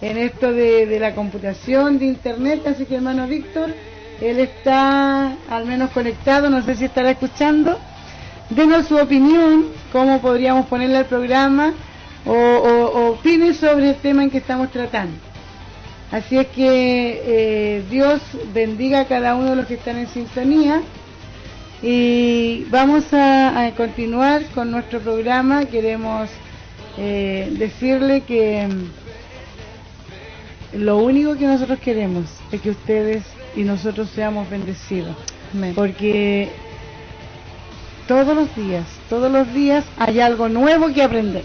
[0.00, 3.74] en esto de, de la computación, de internet, así que hermano Víctor,
[4.20, 7.78] él está al menos conectado, no sé si estará escuchando.
[8.50, 11.72] Denos su opinión, cómo podríamos ponerle al programa
[12.26, 15.16] o, o, o opine sobre el tema en que estamos tratando.
[16.10, 18.20] Así es que eh, Dios
[18.52, 20.82] bendiga a cada uno de los que están en sintonía
[21.82, 25.64] y vamos a, a continuar con nuestro programa.
[25.64, 26.30] Queremos
[26.98, 33.24] eh, decirle que mm, lo único que nosotros queremos es que ustedes
[33.56, 35.16] y nosotros seamos bendecidos.
[35.54, 35.74] Amén.
[35.74, 36.50] Porque
[38.06, 41.44] todos los días, todos los días hay algo nuevo que aprender.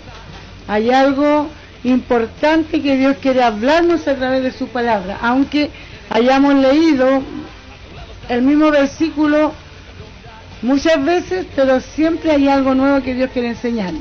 [0.67, 1.47] Hay algo
[1.83, 5.19] importante que Dios quiere hablarnos a través de su palabra.
[5.21, 5.69] Aunque
[6.09, 7.21] hayamos leído
[8.27, 9.53] el mismo versículo
[10.61, 13.93] muchas veces, pero siempre hay algo nuevo que Dios quiere enseñar.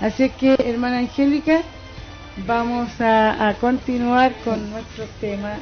[0.00, 1.60] Así es que, hermana Angélica,
[2.46, 5.54] vamos a, continuar con nuestro tema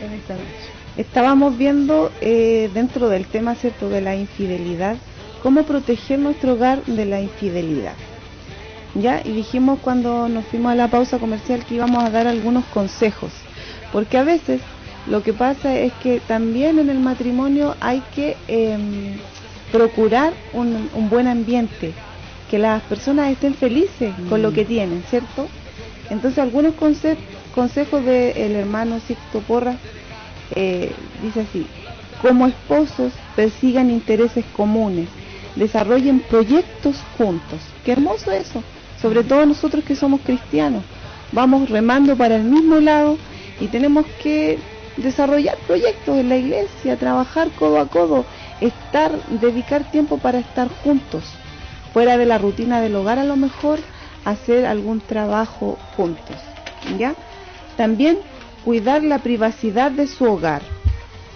[0.00, 0.46] en esta noche.
[0.96, 4.96] Estábamos viendo eh, dentro del tema, ¿cierto?, de la infidelidad,
[5.42, 7.94] cómo proteger nuestro hogar de la infidelidad.
[8.94, 9.22] ¿Ya?
[9.24, 13.32] Y dijimos cuando nos fuimos a la pausa comercial que íbamos a dar algunos consejos,
[13.90, 14.60] porque a veces
[15.06, 19.16] lo que pasa es que también en el matrimonio hay que em,
[19.72, 21.92] procurar un, un buen ambiente,
[22.50, 25.48] que las personas estén felices con lo que tienen, ¿cierto?
[26.10, 27.16] Entonces algunos conse-
[27.54, 29.76] consejos del hermano Sixto Porras
[30.54, 31.66] eh, dice así,
[32.20, 35.08] como esposos persigan intereses comunes,
[35.56, 37.60] desarrollen proyectos juntos.
[37.84, 38.62] Qué hermoso eso,
[39.00, 40.84] sobre todo nosotros que somos cristianos,
[41.32, 43.16] vamos remando para el mismo lado
[43.58, 44.58] y tenemos que
[44.96, 48.26] desarrollar proyectos en la iglesia, trabajar codo a codo,
[48.66, 51.24] estar, dedicar tiempo para estar juntos,
[51.92, 53.78] fuera de la rutina del hogar a lo mejor,
[54.24, 56.36] hacer algún trabajo juntos,
[56.98, 57.14] ¿ya?
[57.76, 58.18] También
[58.64, 60.62] cuidar la privacidad de su hogar,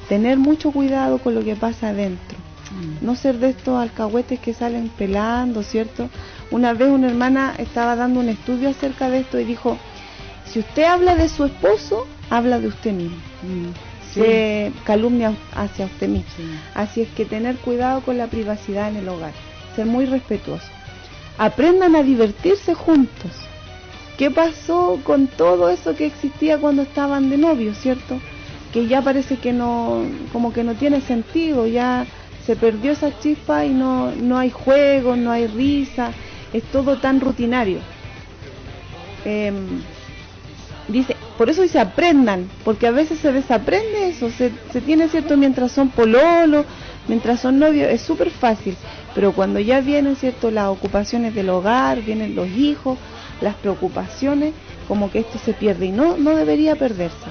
[0.08, 2.38] tener mucho cuidado con lo que pasa adentro,
[3.00, 6.08] no ser de estos alcahuetes que salen pelando, ¿cierto?
[6.50, 9.78] Una vez una hermana estaba dando un estudio acerca de esto y dijo,
[10.44, 13.16] si usted habla de su esposo, habla de usted mismo,
[14.16, 16.30] se calumnia hacia usted mismo.
[16.74, 19.32] Así es que tener cuidado con la privacidad en el hogar,
[19.74, 20.66] ser muy respetuoso.
[21.38, 23.30] Aprendan a divertirse juntos.
[24.16, 28.18] ¿Qué pasó con todo eso que existía cuando estaban de novios, cierto?
[28.72, 30.02] Que ya parece que no,
[30.32, 32.06] como que no tiene sentido, ya
[32.46, 36.12] se perdió esa chispa y no, no hay juego, no hay risa,
[36.54, 37.80] es todo tan rutinario.
[39.26, 39.82] Em,
[40.88, 45.72] dice, por eso dice aprendan, porque a veces se desaprende eso, se, tiene cierto mientras
[45.72, 46.64] son pololo,
[47.08, 48.76] mientras son novios, es súper fácil,
[49.14, 52.98] pero cuando ya vienen cierto las ocupaciones del hogar, vienen los hijos,
[53.40, 54.54] las preocupaciones,
[54.88, 57.30] como que esto se pierde y no, no debería perderse.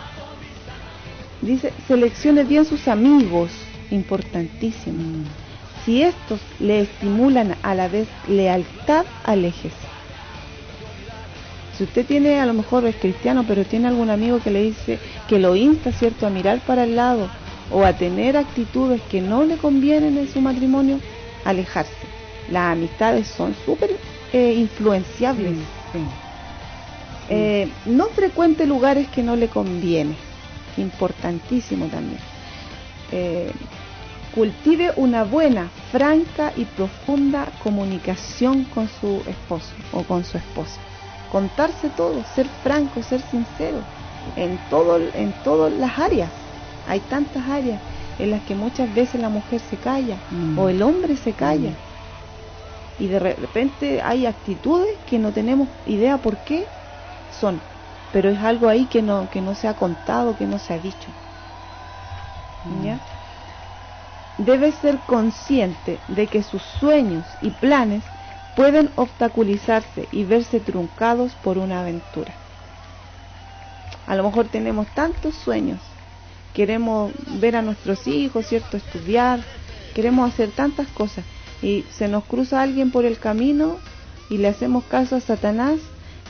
[1.42, 3.52] Dice, seleccione bien sus amigos,
[3.92, 5.24] importantísimo.
[5.84, 9.95] Si estos le estimulan a la vez lealtad, aléjese.
[11.78, 14.98] Si usted tiene, a lo mejor es cristiano, pero tiene algún amigo que le dice,
[15.28, 17.30] que lo insta, ¿cierto?, a mirar para el lado
[17.70, 21.00] o a tener actitudes que no le convienen en su matrimonio,
[21.44, 22.08] alejarse.
[22.50, 23.98] Las amistades son súper
[24.32, 25.58] eh, influenciables.
[25.92, 26.06] Sí.
[27.30, 30.16] Eh, no frecuente lugares que no le conviene.
[30.78, 32.20] Importantísimo también.
[33.12, 33.52] Eh,
[34.34, 40.80] cultive una buena, franca y profunda comunicación con su esposo o con su esposa.
[41.36, 43.82] Contarse todo, ser franco, ser sincero
[44.38, 46.30] en todo, en todas las áreas.
[46.88, 47.82] Hay tantas áreas
[48.20, 50.58] en las que muchas veces la mujer se calla Mm.
[50.58, 51.74] o el hombre se calla.
[53.02, 56.64] Y de repente hay actitudes que no tenemos idea por qué
[57.42, 57.60] son,
[58.14, 60.80] pero es algo ahí que no, que no se ha contado, que no se ha
[60.80, 61.10] dicho.
[62.82, 62.98] ¿Ya?
[64.38, 68.04] Debe ser consciente de que sus sueños y planes
[68.56, 72.34] pueden obstaculizarse y verse truncados por una aventura.
[74.08, 75.80] A lo mejor tenemos tantos sueños,
[76.54, 78.78] queremos ver a nuestros hijos, ¿cierto?
[78.78, 79.42] Estudiar,
[79.94, 81.26] queremos hacer tantas cosas
[81.62, 83.78] y se nos cruza alguien por el camino
[84.30, 85.80] y le hacemos caso a Satanás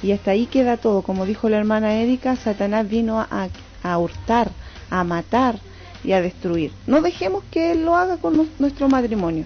[0.01, 1.01] y hasta ahí queda todo.
[1.01, 3.49] Como dijo la hermana Erika, Satanás vino a,
[3.83, 4.49] a hurtar,
[4.89, 5.59] a matar
[6.03, 6.71] y a destruir.
[6.87, 9.45] No dejemos que él lo haga con nu- nuestro matrimonio.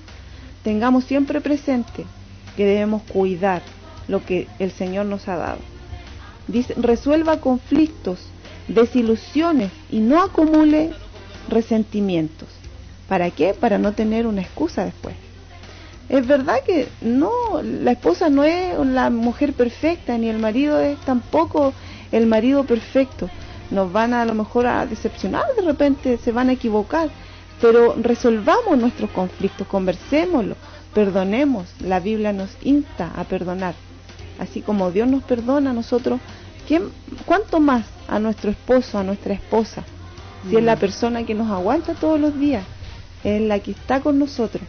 [0.64, 2.06] Tengamos siempre presente
[2.56, 3.62] que debemos cuidar
[4.08, 5.60] lo que el Señor nos ha dado.
[6.48, 8.20] Dice, resuelva conflictos,
[8.68, 10.92] desilusiones y no acumule
[11.48, 12.50] resentimientos.
[13.08, 13.54] ¿Para qué?
[13.54, 15.16] Para no tener una excusa después.
[16.10, 17.32] Es verdad que no,
[17.62, 21.74] la esposa no es la mujer perfecta, ni el marido es tampoco
[22.12, 23.30] el marido perfecto.
[23.70, 27.10] Nos van a, a lo mejor a decepcionar, de repente se van a equivocar,
[27.62, 30.56] pero resolvamos nuestros conflictos, conversémoslo,
[30.94, 31.68] perdonemos.
[31.80, 33.76] La Biblia nos insta a perdonar.
[34.40, 36.20] Así como Dios nos perdona a nosotros,
[36.68, 36.90] ¿quién,
[37.26, 39.84] ¿cuánto más a nuestro esposo, a nuestra esposa?
[40.50, 42.64] Si es la persona que nos aguanta todos los días,
[43.24, 44.64] es la que está con nosotros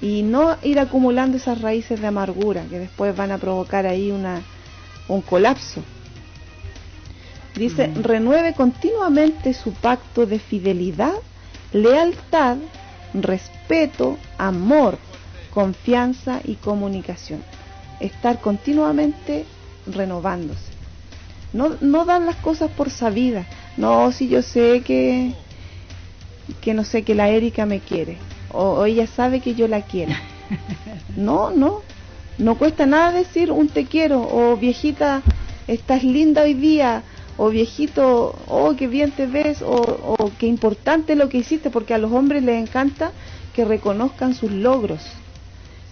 [0.00, 4.42] y no ir acumulando esas raíces de amargura que después van a provocar ahí una,
[5.08, 5.82] un colapso.
[7.54, 11.14] Dice, renueve continuamente su pacto de fidelidad,
[11.72, 12.56] lealtad,
[13.14, 14.98] respeto, amor,
[15.52, 17.42] confianza y comunicación.
[17.98, 19.44] Estar continuamente
[19.86, 20.70] renovándose.
[21.52, 23.46] No, no dar las cosas por sabidas.
[23.76, 25.32] No, si yo sé que,
[26.60, 28.18] que no sé, que la Erika me quiere.
[28.52, 30.12] O, o ella sabe que yo la quiero.
[31.16, 31.82] No, no.
[32.38, 34.22] No cuesta nada decir un te quiero.
[34.22, 35.22] O viejita,
[35.66, 37.02] estás linda hoy día.
[37.42, 39.62] O viejito, oh, qué bien te ves.
[39.62, 39.76] O,
[40.18, 41.70] o qué importante lo que hiciste.
[41.70, 43.12] Porque a los hombres les encanta
[43.54, 45.00] que reconozcan sus logros.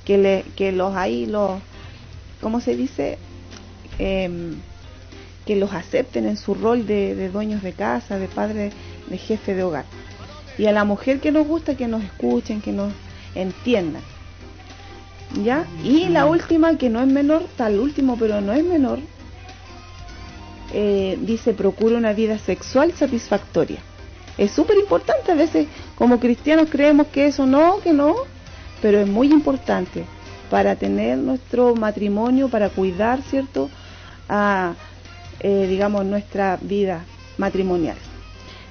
[0.05, 1.53] Que, le, que los ahí, los,
[2.43, 3.17] ¿cómo se dice?
[3.99, 4.57] Em,
[5.47, 8.71] que los acepten en su rol de, de dueños de casa, de padre,
[9.09, 9.87] de jefe de hogar.
[10.59, 12.93] Y a la mujer que nos gusta que nos escuchen, que nos
[13.35, 14.03] entiendan.
[15.43, 15.67] ¿Ya?
[15.83, 18.99] Y la última, que no es menor, tal último, pero no es menor,
[20.73, 23.79] eh, dice, procura una vida sexual satisfactoria.
[24.37, 25.67] Es súper importante, a veces
[25.97, 28.15] como cristianos creemos que eso no, que no,
[28.81, 30.05] pero es muy importante
[30.51, 33.69] para tener nuestro matrimonio, para cuidar, ¿cierto?
[34.29, 34.75] A,
[35.41, 37.05] eh, digamos, nuestra vida
[37.37, 37.97] matrimonial.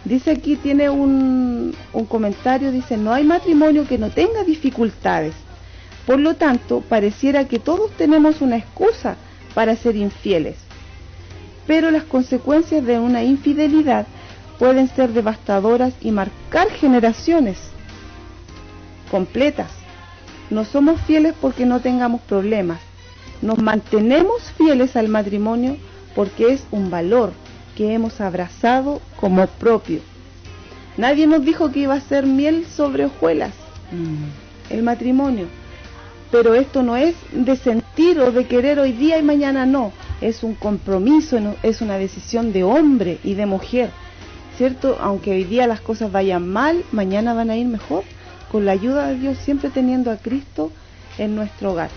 [0.05, 5.33] Dice aquí, tiene un, un comentario, dice, no hay matrimonio que no tenga dificultades.
[6.05, 9.17] Por lo tanto, pareciera que todos tenemos una excusa
[9.53, 10.66] para ser infieles.
[11.67, 14.07] Pero las consecuencias de una infidelidad
[14.57, 17.57] pueden ser devastadoras y marcar generaciones
[19.11, 19.69] completas.
[20.49, 22.79] No somos fieles porque no tengamos problemas.
[23.41, 25.77] Nos mantenemos fieles al matrimonio
[26.15, 27.31] porque es un valor
[27.75, 29.99] que hemos abrazado como propio.
[30.95, 33.53] Nadie nos dijo que iba a ser miel sobre hojuelas
[33.91, 34.73] Mm.
[34.73, 35.47] el matrimonio.
[36.31, 39.93] Pero esto no es de sentir o de querer hoy día y mañana no.
[40.21, 43.91] Es un compromiso, es una decisión de hombre y de mujer.
[44.57, 44.97] ¿Cierto?
[44.99, 48.03] Aunque hoy día las cosas vayan mal, mañana van a ir mejor.
[48.51, 50.71] Con la ayuda de Dios, siempre teniendo a Cristo
[51.17, 51.89] en nuestro hogar.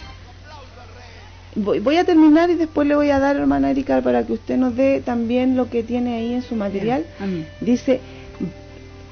[1.55, 4.57] Voy, voy a terminar y después le voy a dar, hermana Erika, para que usted
[4.57, 7.07] nos dé también lo que tiene ahí en su material.
[7.61, 8.01] Dice,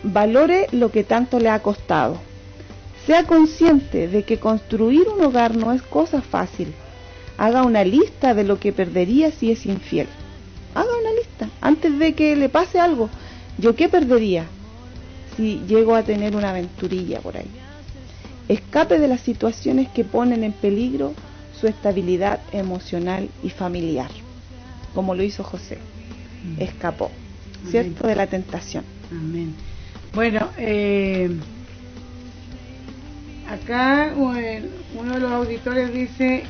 [0.03, 2.19] valore lo que tanto le ha costado.
[3.07, 6.75] Sea consciente de que construir un hogar no es cosa fácil.
[7.39, 10.09] Haga una lista de lo que perdería si es infiel.
[10.75, 13.09] Haga una lista antes de que le pase algo.
[13.57, 14.45] ¿Yo qué perdería
[15.37, 17.51] si llego a tener una aventurilla por ahí?
[18.49, 21.15] Escape de las situaciones que ponen en peligro
[21.59, 24.11] su estabilidad emocional y familiar,
[24.95, 25.79] como lo hizo José.
[26.45, 26.63] Mm.
[26.63, 27.11] Escapó,
[27.71, 28.07] ¿cierto?
[28.07, 28.85] De la tentación.
[29.11, 29.55] Amén.
[30.15, 31.31] Bueno, eh,
[33.49, 36.45] acá uno de los auditores dice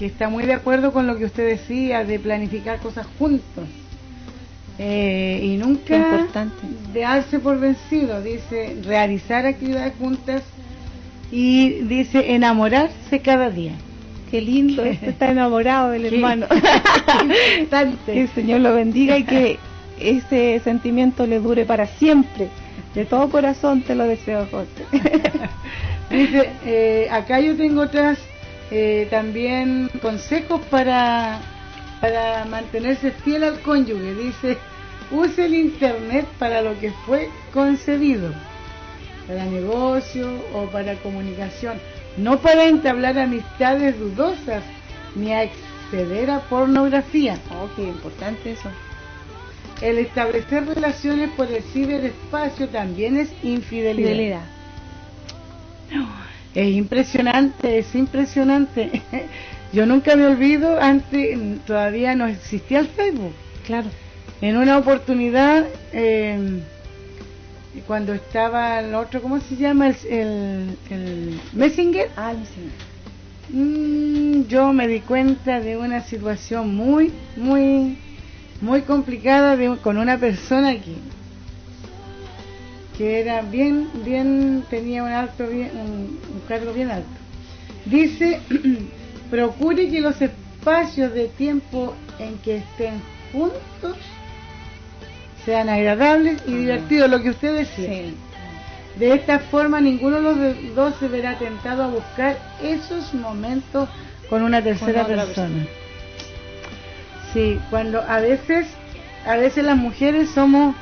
[0.00, 3.68] que está muy de acuerdo con lo que usted decía de planificar cosas juntos
[4.78, 6.66] eh, y nunca Importante.
[6.98, 10.42] darse por vencido, dice realizar actividades juntas
[11.30, 13.72] y dice enamorarse cada día.
[14.30, 16.46] Qué lindo, este está enamorado del hermano.
[18.06, 19.58] que el Señor lo bendiga y que
[20.00, 22.48] ese sentimiento le dure para siempre.
[22.94, 24.86] De todo corazón te lo deseo, José.
[26.10, 28.18] Dice, eh, acá yo tengo otras
[28.70, 31.40] eh, también consejos para,
[32.00, 34.14] para mantenerse fiel al cónyuge.
[34.14, 34.58] Dice,
[35.10, 38.32] use el internet para lo que fue concebido,
[39.26, 41.78] para negocio o para comunicación,
[42.16, 44.62] no para entablar amistades dudosas
[45.16, 47.38] ni a acceder a pornografía.
[47.50, 48.70] Oh, qué importante eso.
[49.80, 54.10] El establecer relaciones por el ciberespacio también es infidelidad.
[54.10, 54.42] Fidelidad.
[56.54, 59.02] Es impresionante, es impresionante.
[59.72, 63.32] Yo nunca me olvido, antes mm, todavía no existía el Facebook.
[63.66, 63.88] Claro.
[64.40, 66.60] En una oportunidad, eh,
[67.86, 69.88] cuando estaba el otro, ¿cómo se llama?
[69.88, 73.54] El, el, el Messenger, Ah, sé.
[73.56, 77.96] mm, yo me di cuenta de una situación muy, muy,
[78.60, 80.94] muy complicada de, con una persona que,
[83.00, 87.08] que era bien, bien, tenía un alto, bien, un, un cargo bien alto.
[87.86, 88.42] Dice,
[89.30, 93.00] procure que los espacios de tiempo en que estén
[93.32, 93.96] juntos
[95.46, 97.88] sean agradables y divertidos, lo que usted decía.
[97.88, 98.14] Sí.
[98.98, 103.88] De esta forma, ninguno de los dos se verá tentado a buscar esos momentos
[104.28, 105.64] con una tercera otra persona.
[107.32, 108.66] Sí, cuando a veces,
[109.24, 110.76] a veces las mujeres somos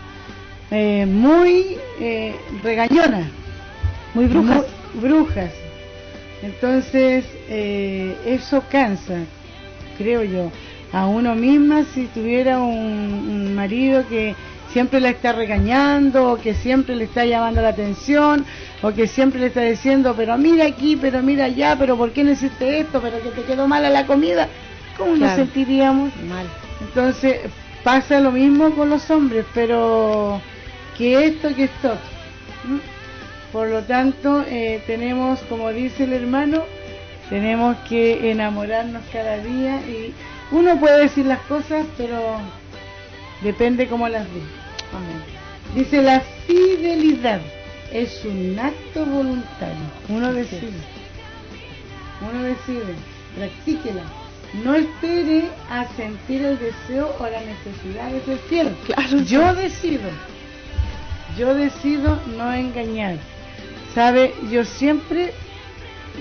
[0.71, 3.27] eh, muy eh, regañonas,
[4.15, 4.65] Muy brujas.
[4.95, 5.51] muy brujas.
[6.43, 9.19] Entonces, eh, eso cansa,
[9.97, 10.53] creo yo,
[10.93, 14.35] a uno misma si tuviera un, un marido que
[14.73, 18.45] siempre la está regañando, o que siempre le está llamando la atención,
[18.83, 22.23] o que siempre le está diciendo, pero mira aquí, pero mira allá, pero ¿por qué
[22.23, 23.01] no hiciste esto?
[23.01, 24.49] Pero que te quedó mala la comida.
[24.97, 26.13] ¿Cómo nos sentiríamos?
[26.29, 26.47] Mal.
[26.81, 27.41] Entonces
[27.83, 30.41] pasa lo mismo con los hombres, pero
[30.99, 31.97] que esto, que esto.
[32.65, 32.81] ¿m?
[33.53, 36.65] Por lo tanto, eh, tenemos, como dice el hermano,
[37.31, 40.13] tenemos que enamorarnos cada día y
[40.51, 42.41] uno puede decir las cosas, pero
[43.43, 44.41] depende cómo las ve.
[44.95, 45.23] Amén.
[45.75, 47.41] Dice, la fidelidad
[47.93, 49.77] es un acto voluntario.
[50.09, 50.73] Uno decide.
[52.21, 52.95] Uno decide.
[53.37, 54.03] Practíquela.
[54.65, 58.77] No espere a sentir el deseo o la necesidad de ser fiel.
[58.87, 59.19] Claro.
[59.23, 60.09] Yo decido.
[61.39, 63.17] Yo decido no engañar.
[63.95, 64.35] ¿Sabe?
[64.51, 65.33] Yo siempre,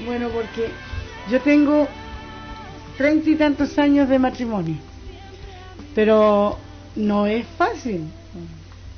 [0.06, 0.70] bueno, porque
[1.32, 1.88] yo tengo
[2.98, 4.76] treinta y tantos años de matrimonio.
[5.96, 6.58] Pero
[6.96, 8.02] no es fácil.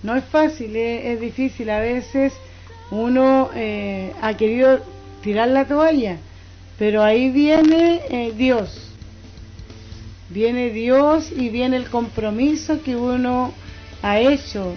[0.04, 1.70] No es fácil, es, difícil.
[1.70, 2.34] A veces
[2.92, 4.80] uno eh, ha querido
[5.22, 6.18] tirar la toalla,
[6.78, 8.92] pero ahí viene eh, Dios.
[10.30, 13.54] Viene Dios y viene el compromiso que uno
[14.02, 14.76] ha hecho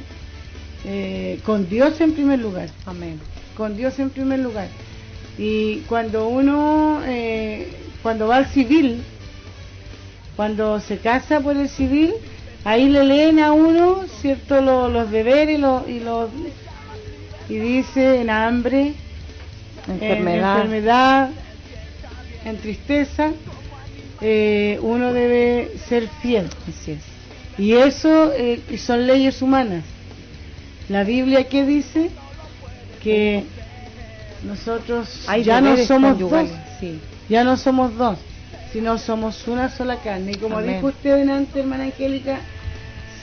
[0.85, 2.69] eh, con Dios en primer lugar.
[2.87, 3.21] Amén.
[3.57, 4.69] Con Dios en primer lugar.
[5.39, 7.69] Y cuando uno, eh,
[8.03, 9.03] cuando va al civil,
[10.37, 12.13] cuando se casa por el civil,
[12.65, 16.31] ahí le leen a uno, ¿cierto?, Lo- los deberes y los, y los
[17.49, 18.95] y dice en hambre,
[19.87, 20.57] en Enfermedad.
[20.59, 21.31] enfermedad,
[22.45, 23.33] en tristeza,
[24.21, 26.49] eh, uno debe ser fiel.
[26.69, 27.03] Así es.
[27.59, 29.85] Y eso eh, son leyes humanas.
[30.93, 32.11] La Biblia que dice
[33.03, 33.45] que
[34.45, 37.01] nosotros Hay ya no somos dos, Sí.
[37.31, 38.19] ya no somos dos,
[38.75, 40.33] sino somos una sola carne.
[40.33, 40.75] Y como Amén.
[40.77, 42.41] dijo usted antes, hermana Angélica,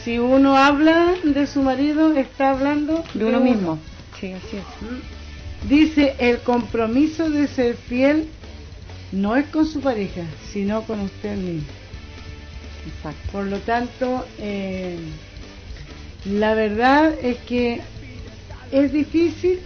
[0.04, 3.78] si uno habla de su marido, está hablando De uno mismo.
[4.20, 5.70] Sí, así es.
[5.70, 8.30] Dice, el compromiso de ser fiel
[9.12, 11.68] no es con su pareja, sino con usted mismo.
[12.88, 13.32] Exacto.
[13.32, 14.98] Por lo tanto, eh,
[16.26, 17.82] la verdad es que
[18.72, 19.60] es difícil,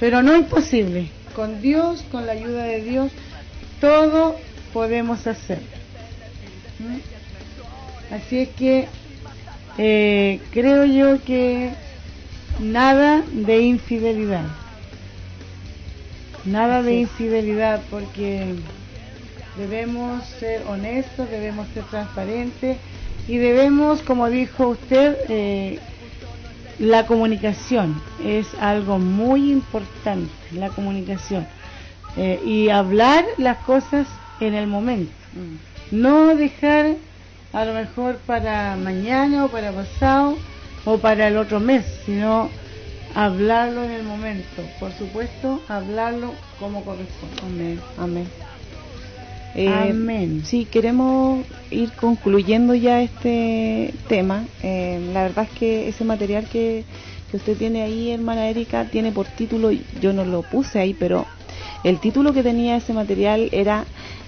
[0.00, 1.08] pero no imposible.
[1.34, 3.12] Con Dios, con la ayuda de Dios,
[3.80, 4.36] todo
[4.72, 5.58] podemos hacer.
[6.78, 8.14] ¿Mm?
[8.14, 8.86] Así es que
[9.78, 11.70] eh, creo yo que
[12.60, 14.44] nada de infidelidad.
[16.44, 18.54] Nada de infidelidad porque
[19.56, 22.76] debemos ser honestos, debemos ser transparentes
[23.26, 25.78] y debemos, como dijo usted, eh,
[26.78, 31.46] la comunicación es algo muy importante, la comunicación.
[32.16, 34.06] Eh, y hablar las cosas
[34.40, 35.12] en el momento.
[35.32, 36.00] Mm.
[36.00, 36.96] No dejar
[37.52, 40.36] a lo mejor para mañana o para pasado
[40.84, 42.50] o para el otro mes, sino
[43.14, 44.62] hablarlo en el momento.
[44.78, 47.38] Por supuesto, hablarlo como corresponde.
[47.42, 47.80] Amén.
[47.98, 48.53] Amén.
[49.54, 50.42] Eh, Amén.
[50.44, 54.44] Sí, queremos ir concluyendo ya este tema.
[54.62, 56.84] Eh, la verdad es que ese material que,
[57.30, 61.26] que usted tiene ahí, hermana Erika, tiene por título, yo no lo puse ahí, pero
[61.84, 63.84] el título que tenía ese material era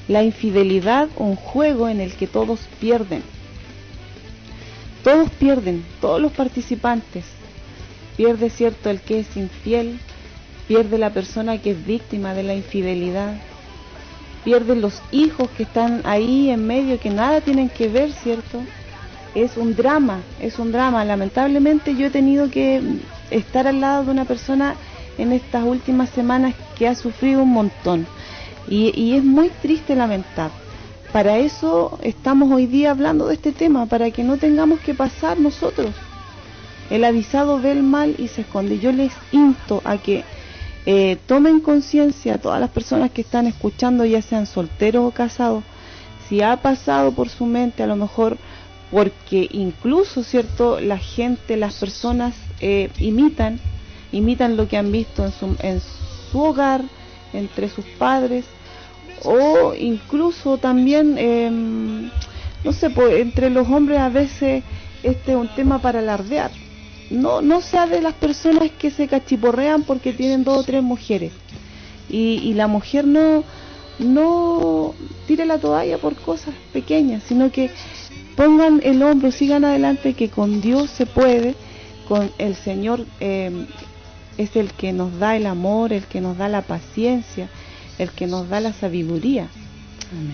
[0.08, 3.22] La infidelidad, un juego en el que todos pierden.
[5.02, 7.24] Todos pierden, todos los participantes.
[8.16, 9.98] Pierde, cierto, el que es infiel,
[10.68, 13.34] pierde la persona que es víctima de la infidelidad,
[14.46, 18.62] pierden los hijos que están ahí en medio, que nada tienen que ver, ¿cierto?
[19.34, 21.04] Es un drama, es un drama.
[21.04, 22.80] Lamentablemente yo he tenido que
[23.32, 24.76] estar al lado de una persona
[25.18, 28.06] en estas últimas semanas que ha sufrido un montón.
[28.68, 30.52] Y, es muy triste lamentar.
[31.12, 35.40] Para eso estamos hoy día hablando de este tema, para que no tengamos que pasar
[35.40, 35.92] nosotros.
[36.88, 38.78] El avisado ve el mal y se esconde.
[38.78, 40.22] Yo les insto a que
[40.86, 45.64] eh, tomen conciencia todas las personas que están escuchando, ya sean solteros o casados,
[46.28, 48.38] si ha pasado por su mente, a lo mejor
[48.92, 53.58] porque incluso, ¿cierto?, la gente, las personas eh, imitan,
[54.12, 55.80] imitan lo que han visto en su, en
[56.30, 56.82] su hogar,
[57.32, 58.44] entre sus padres,
[59.24, 62.10] o incluso también, em,
[62.62, 64.62] no sé, pues, entre los hombres a veces
[65.02, 66.50] este es un tema para alardear
[67.10, 71.32] no, no sea de las personas que se cachiporrean porque tienen dos o tres mujeres.
[72.08, 73.44] Y, y la mujer no,
[73.98, 74.94] no
[75.26, 77.70] tire la toalla por cosas pequeñas, sino que
[78.36, 81.54] pongan el hombro, sigan adelante, que con Dios se puede,
[82.06, 83.66] con el Señor eh,
[84.38, 87.48] es el que nos da el amor, el que nos da la paciencia,
[87.98, 89.48] el que nos da la sabiduría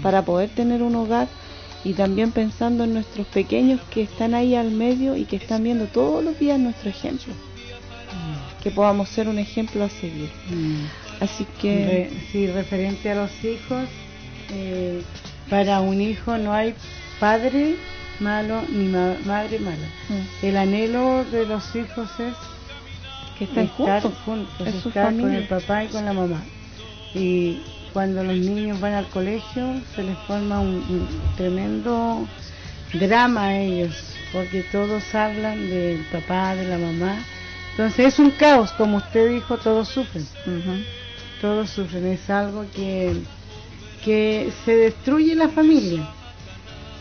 [0.02, 1.28] para poder tener un hogar
[1.84, 5.86] y también pensando en nuestros pequeños que están ahí al medio y que están viendo
[5.86, 7.32] todos los días nuestro ejemplo.
[8.62, 10.30] Que podamos ser un ejemplo a seguir.
[10.48, 10.84] Mm.
[11.20, 12.10] Así que...
[12.30, 13.88] sí, referente a los hijos,
[14.50, 15.02] eh,
[15.50, 16.74] para un hijo no hay
[17.18, 17.76] padre
[18.20, 19.88] malo ni madre mala.
[20.08, 20.46] Mm.
[20.46, 22.34] El anhelo de los hijos es
[23.38, 26.42] que estén estar juntos, estar con el papá y con la mamá.
[27.14, 27.60] Y
[27.92, 32.26] cuando los niños van al colegio se les forma un, tremendo
[32.94, 33.94] drama a ellos,
[34.32, 37.16] porque todos hablan del papá, de la mamá.
[37.72, 40.26] Entonces es un caos, como usted dijo, todos sufren.
[41.40, 43.14] Todos sufren, es algo que,
[44.04, 46.08] que se destruye la familia.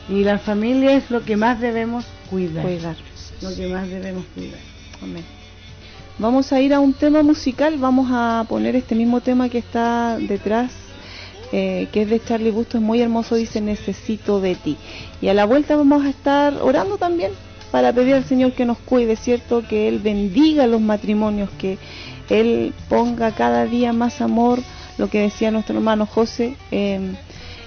[0.10, 2.64] Y la familia es lo que más debemos cuidar.
[2.64, 2.96] Cuidar.
[3.42, 4.60] Lo que más debemos cuidar.
[5.02, 5.24] Amén.
[6.18, 10.18] Vamos a ir a un tema musical, vamos a poner este mismo tema que está
[10.20, 10.72] detrás
[11.52, 14.78] eh, que es de Charlie Busto, es muy hermoso, dice necesito de ti.
[15.22, 17.32] Y a la vuelta vamos a estar orando también
[17.72, 19.64] para pedir al Señor que nos cuide, ¿cierto?
[19.68, 21.78] Que Él bendiga los matrimonios, que
[22.30, 24.60] Él ponga cada día más amor,
[24.98, 27.16] lo que decía nuestro hermano José, em,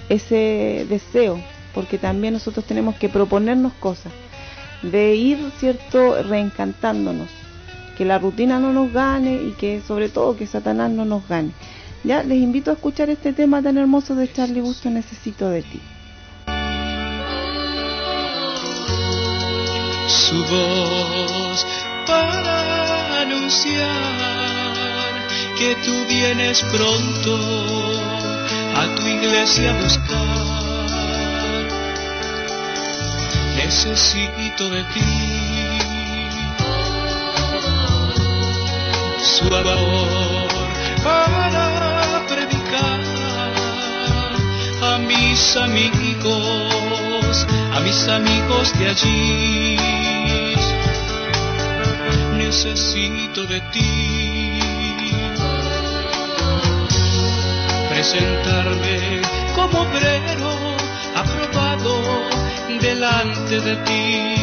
[0.09, 1.39] ese deseo,
[1.73, 4.11] porque también nosotros tenemos que proponernos cosas,
[4.81, 7.29] de ir, ¿cierto?, reencantándonos,
[7.97, 11.51] que la rutina no nos gane y que sobre todo que Satanás no nos gane.
[12.05, 15.81] Ya, les invito a escuchar este tema tan hermoso de Charlie Busto, Necesito de ti.
[20.07, 21.65] Su voz
[22.05, 23.89] para anunciar
[25.57, 27.39] que tú vienes pronto
[28.75, 30.45] a tu iglesia a buscar.
[33.55, 35.01] Necesito de ti.
[39.23, 40.54] Su amor
[41.05, 41.65] para
[44.81, 49.77] a mis amigos, a mis amigos de allí.
[52.37, 54.59] Necesito de ti.
[57.89, 59.21] Presentarme
[59.55, 60.53] como obrero
[61.21, 61.93] aprobado
[62.81, 64.35] delante de ti,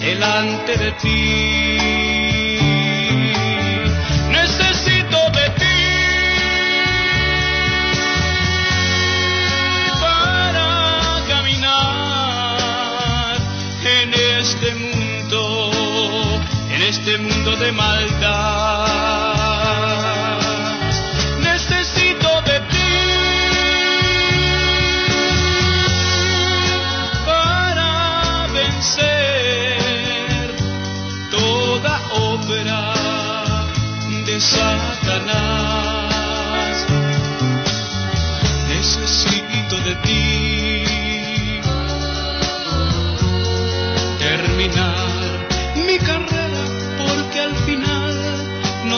[0.00, 2.27] delante de ti.
[16.98, 19.07] Este mundo de maldad.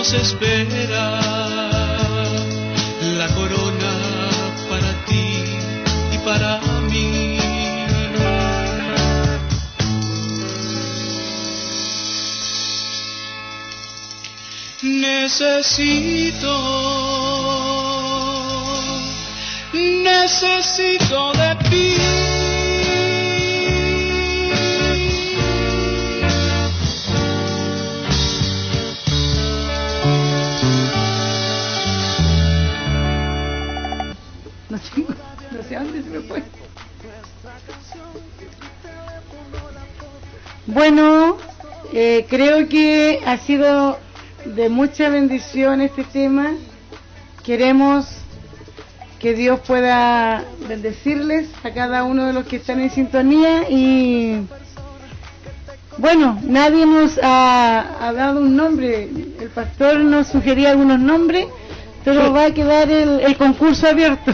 [0.01, 1.11] Nos espera
[3.19, 3.93] la corona
[4.71, 5.29] para ti
[6.11, 6.59] y para
[6.91, 7.39] mí.
[14.81, 16.57] Necesito,
[19.75, 22.40] necesito de ti.
[40.67, 41.37] Bueno,
[41.93, 43.99] eh, creo que ha sido
[44.45, 46.55] de mucha bendición este tema.
[47.45, 48.07] Queremos
[49.19, 54.47] que Dios pueda bendecirles a cada uno de los que están en sintonía y
[55.99, 59.09] bueno, nadie nos ha dado un nombre.
[59.41, 61.47] El pastor nos sugería algunos nombres,
[62.05, 64.33] pero va a quedar el, el concurso abierto.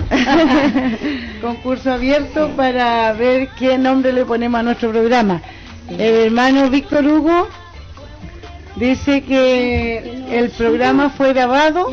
[1.40, 5.42] concurso abierto para ver qué nombre le ponemos a nuestro programa.
[5.88, 7.48] El hermano Víctor Hugo
[8.76, 11.92] dice que el programa fue grabado,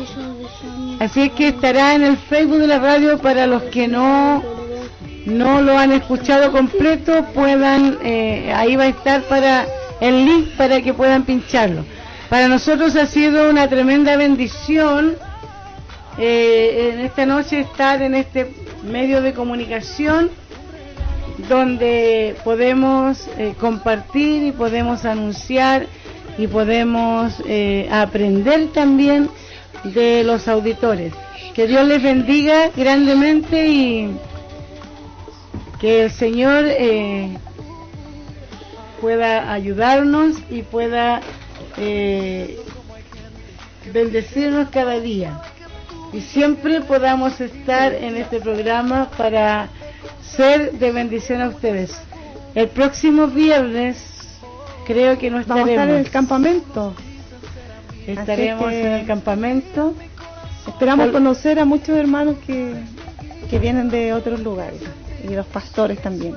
[1.00, 4.42] así es que estará en el Facebook de la radio para los que no
[5.26, 9.66] no lo han escuchado completo, puedan, eh, ahí va a estar para
[10.00, 11.84] el link para que puedan pincharlo.
[12.28, 15.16] Para nosotros ha sido una tremenda bendición
[16.18, 18.52] eh, en esta noche estar en este
[18.82, 20.30] medio de comunicación
[21.48, 25.86] donde podemos eh, compartir y podemos anunciar
[26.38, 29.28] y podemos eh, aprender también
[29.84, 31.12] de los auditores.
[31.54, 34.16] Que Dios les bendiga grandemente y
[35.80, 37.36] que el Señor eh,
[39.00, 41.20] pueda ayudarnos y pueda
[41.76, 42.58] eh,
[43.92, 45.40] bendecirnos cada día.
[46.14, 49.68] Y siempre podamos estar en este programa para
[50.22, 51.92] ser de bendición a ustedes.
[52.54, 53.96] El próximo viernes
[54.86, 56.10] creo que no Vamos a estar en el estaremos.
[56.10, 56.94] campamento.
[58.06, 59.94] Estaremos en el campamento.
[60.68, 62.74] Esperamos conocer a muchos hermanos que,
[63.50, 64.80] que vienen de otros lugares
[65.28, 66.36] y los pastores también.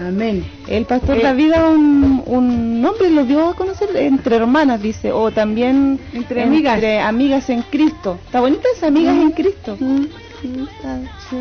[0.00, 0.44] Amén.
[0.68, 5.12] El pastor Eh, David da un, un nombre lo dio a conocer entre hermanas, dice,
[5.12, 6.74] o también Entre amigas.
[6.74, 8.18] entre amigas en Cristo.
[8.26, 9.76] Está bonita esa amigas en Cristo.
[9.78, 10.04] Mm.
[10.42, 10.98] Sí, está
[11.30, 11.36] sí,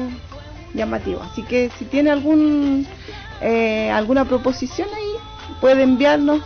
[0.74, 1.22] llamativo.
[1.22, 2.86] Así que si tiene algún
[3.42, 6.42] eh, alguna proposición ahí, puede enviarnos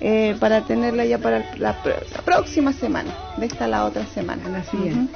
[0.00, 4.42] eh, para tenerla ya para la, la próxima semana, de esta a la otra semana.
[4.46, 5.12] A la siguiente.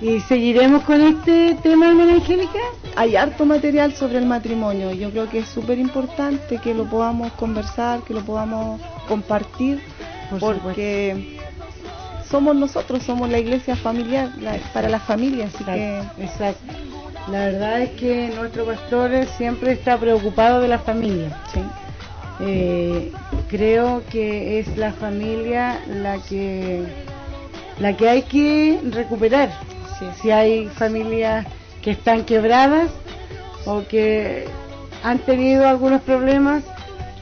[0.00, 2.58] ¿Y seguiremos con este tema, hermana Angélica?
[2.96, 4.92] hay harto material sobre el matrimonio.
[4.92, 9.80] Yo creo que es súper importante que lo podamos conversar, que lo podamos compartir,
[10.38, 11.38] Por porque
[12.28, 16.72] somos nosotros, somos la iglesia familiar, la- para las familias, así que Exacto, exacto.
[17.30, 21.36] La verdad es que nuestro pastor siempre está preocupado de la familia.
[21.52, 21.60] sí,
[22.42, 23.12] Eh,
[23.50, 26.82] creo que es la familia la que
[27.78, 29.50] la que hay que recuperar.
[30.00, 31.46] Sí, Si hay familias
[31.82, 32.90] que están quebradas
[33.66, 34.46] o que
[35.02, 36.64] han tenido algunos problemas,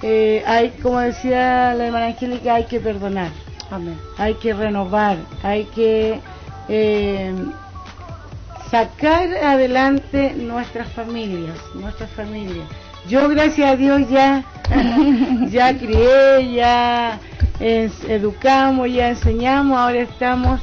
[0.03, 3.31] eh, hay, como decía la hermana Angélica, hay que perdonar.
[3.71, 3.99] amén.
[4.17, 6.21] hay que renovar, hay que
[6.69, 7.35] eh,
[8.71, 12.67] sacar adelante nuestras familias, nuestras familias.
[13.09, 14.45] Yo gracias a Dios ya,
[15.51, 17.19] ya crié, ya
[17.61, 20.61] educamos, ya enseñamos, ahora estamos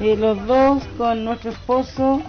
[0.00, 2.22] eh, los dos con nuestro esposo.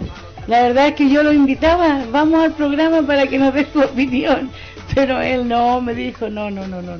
[0.46, 3.82] La verdad es que yo lo invitaba, vamos al programa para que nos dé tu
[3.82, 4.50] opinión,
[4.94, 6.96] pero él no, me dijo, no, no, no, no.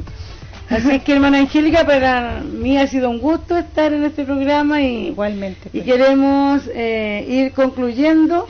[0.69, 5.09] Así que hermana Angélica, para mí ha sido un gusto estar en este programa y,
[5.09, 5.71] Igualmente.
[5.73, 5.85] y pues.
[5.85, 8.47] queremos eh, ir concluyendo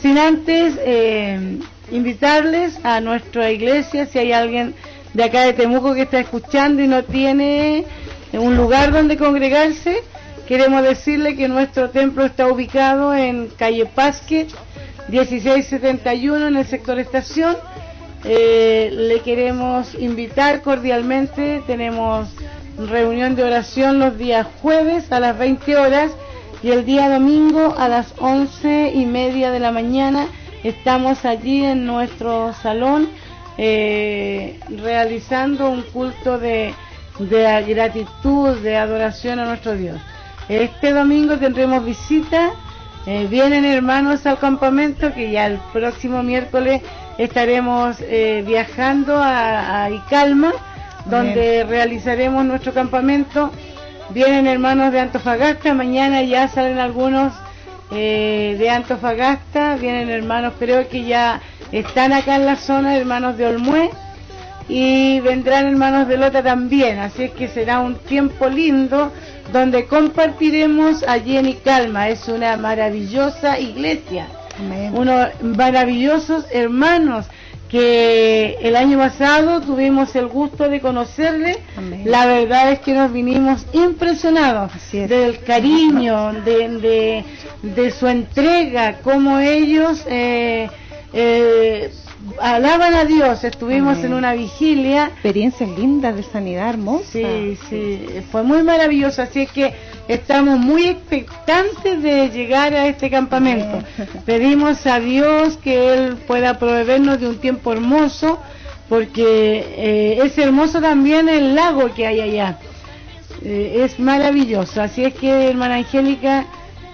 [0.00, 1.58] sin antes eh,
[1.90, 4.74] invitarles a nuestra iglesia, si hay alguien
[5.12, 7.84] de acá de Temuco que está escuchando y no tiene
[8.32, 10.02] un lugar donde congregarse,
[10.50, 14.48] queremos decirle que nuestro templo está ubicado en calle Pasque
[15.06, 17.56] 1671 en el sector estación
[18.24, 21.62] eh, le queremos invitar cordialmente.
[21.68, 22.34] Tenemos
[22.76, 26.10] reunión de oración los días jueves a las 20 horas
[26.64, 30.26] y el día domingo a las 11 y media de la mañana
[30.64, 33.08] estamos allí en nuestro salón
[33.56, 36.74] eh, realizando un culto de,
[37.20, 40.00] de gratitud, de adoración a nuestro Dios.
[40.50, 42.50] Este domingo tendremos visita,
[43.06, 46.82] eh, vienen hermanos al campamento que ya el próximo miércoles
[47.18, 50.52] estaremos eh, viajando a, a Icalma,
[51.04, 53.52] donde realizaremos nuestro campamento.
[54.08, 57.32] Vienen hermanos de Antofagasta, mañana ya salen algunos
[57.92, 61.40] eh, de Antofagasta, vienen hermanos, creo que ya
[61.70, 63.90] están acá en la zona, hermanos de Olmué,
[64.70, 69.10] y vendrán hermanos de Lota también, así es que será un tiempo lindo
[69.52, 74.28] donde compartiremos allí en Icalma, es una maravillosa iglesia,
[74.92, 77.26] unos maravillosos hermanos
[77.68, 82.02] que el año pasado tuvimos el gusto de conocerle, Amén.
[82.04, 87.24] la verdad es que nos vinimos impresionados del cariño, de, de,
[87.62, 90.68] de su entrega, como ellos eh,
[91.12, 91.90] eh,
[92.40, 93.44] alaban a Dios.
[93.44, 94.06] Estuvimos Amén.
[94.06, 97.04] en una vigilia Experiencias lindas de sanidad hermosa.
[97.12, 99.72] Sí, sí, fue muy maravilloso, así es que
[100.08, 103.82] estamos muy expectantes de llegar a este campamento.
[104.24, 108.38] Pedimos a Dios que Él pueda proveernos de un tiempo hermoso,
[108.88, 112.58] porque eh, es hermoso también el lago que hay allá.
[113.42, 116.46] Eh, es maravilloso, así es que, hermana Angélica,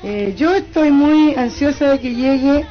[0.03, 2.67] eh, yo estoy muy ansiosa de que llegue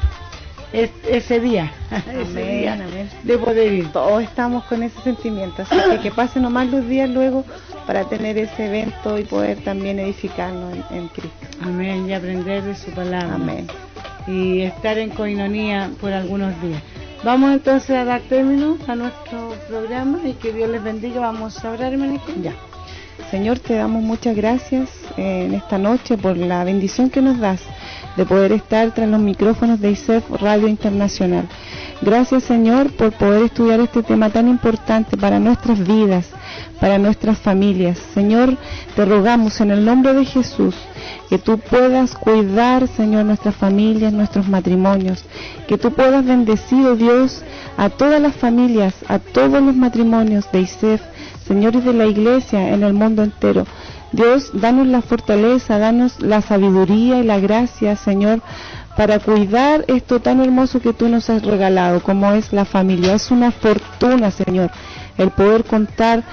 [0.83, 1.71] es- ese día,
[2.21, 3.09] ese día amén.
[3.23, 3.87] de poder ir.
[3.91, 7.43] Todos estamos con ese sentimiento, así que que pasen nomás los días luego
[7.87, 11.47] para tener ese evento y poder también edificarnos en, en Cristo.
[11.61, 13.35] Amén, y aprender de su palabra.
[13.35, 13.67] Amén.
[14.27, 16.81] Y estar en coinonía por algunos días.
[17.23, 21.21] Vamos entonces a dar término a nuestro programa y que Dios les bendiga.
[21.21, 22.51] Vamos a orar, hermana Angélica.
[22.51, 22.53] Ya.
[23.31, 27.61] Señor, te damos muchas gracias eh, en esta noche por la bendición que nos das
[28.17, 31.47] de poder estar tras los micrófonos de ICEF Radio Internacional.
[32.01, 36.27] Gracias, Señor, por poder estudiar este tema tan importante para nuestras vidas,
[36.79, 37.97] para nuestras familias.
[38.13, 38.57] Señor,
[38.95, 40.75] te rogamos en el nombre de Jesús
[41.29, 45.23] que tú puedas cuidar, Señor, nuestras familias, nuestros matrimonios,
[45.67, 47.43] que tú puedas bendecir, oh Dios,
[47.77, 51.01] a todas las familias, a todos los matrimonios de ICEF,
[51.47, 53.65] señores de la iglesia en el mundo entero.
[54.11, 58.41] Dios, danos la fortaleza, danos la sabiduría y la gracia, Señor,
[58.95, 63.15] para cuidar esto tan hermoso que tú nos has regalado, como es la familia.
[63.15, 64.71] Es una fortuna, Señor,
[65.17, 66.23] el poder contar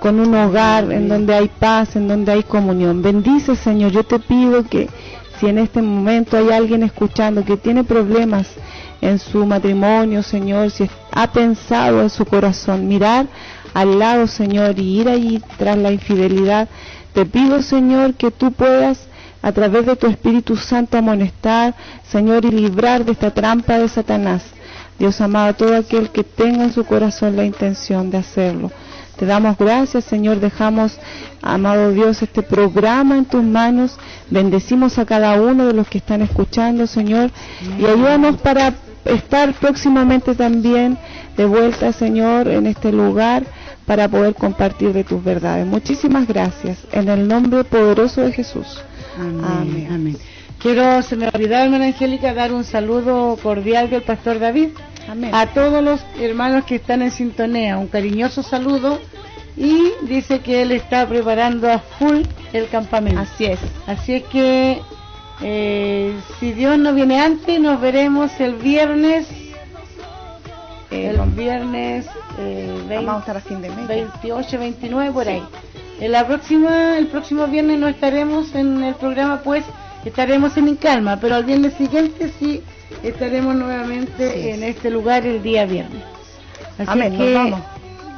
[0.00, 3.02] con un hogar en donde hay paz, en donde hay comunión.
[3.02, 3.92] Bendice, Señor.
[3.92, 4.88] Yo te pido que
[5.38, 8.48] si en este momento hay alguien escuchando que tiene problemas
[9.00, 13.26] en su matrimonio, Señor, si ha pensado en su corazón mirar
[13.74, 16.68] al lado, Señor, y ir allí tras la infidelidad,
[17.12, 19.08] te pido, Señor, que tú puedas
[19.42, 24.42] a través de tu Espíritu Santo amonestar, Señor, y librar de esta trampa de Satanás.
[24.98, 28.72] Dios amado, todo aquel que tenga en su corazón la intención de hacerlo.
[29.16, 30.38] Te damos gracias, Señor.
[30.40, 30.98] Dejamos,
[31.42, 33.96] amado Dios, este programa en tus manos.
[34.30, 37.30] Bendecimos a cada uno de los que están escuchando, Señor.
[37.78, 40.98] Y ayúdanos para estar próximamente también
[41.36, 43.44] de vuelta, Señor, en este lugar
[43.88, 45.66] para poder compartir de tus verdades.
[45.66, 46.78] Muchísimas gracias.
[46.92, 48.82] En el nombre poderoso de Jesús.
[49.18, 49.44] Amén.
[49.44, 49.88] Amén.
[49.90, 50.16] Amén.
[50.58, 54.70] Quiero, se me hermana Angélica, dar un saludo cordial del pastor David
[55.08, 55.30] Amén.
[55.32, 57.78] a todos los hermanos que están en sintonía.
[57.78, 59.00] Un cariñoso saludo
[59.56, 62.22] y dice que él está preparando a full
[62.52, 63.20] el campamento.
[63.20, 63.58] Así es.
[63.86, 64.82] Así es que
[65.40, 69.26] eh, si Dios no viene antes, nos veremos el viernes,
[70.90, 72.06] Eh, el viernes
[72.38, 73.86] eh, 20 vamos a estar a fin de mes.
[73.86, 75.42] 28, 29 por ahí.
[76.00, 79.64] En la próxima, el próximo viernes no estaremos en el programa, pues
[80.04, 82.62] estaremos en Incalma, pero al viernes siguiente sí
[83.02, 86.02] estaremos nuevamente en este lugar el día viernes.
[86.78, 87.60] Así Amén, que nos vamos.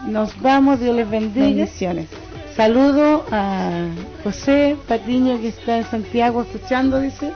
[0.07, 1.47] nos vamos, Dios les bendiga.
[1.47, 2.09] Bendiciones.
[2.55, 3.87] Saludo a
[4.23, 7.33] José Patiño que está en Santiago escuchando, dice,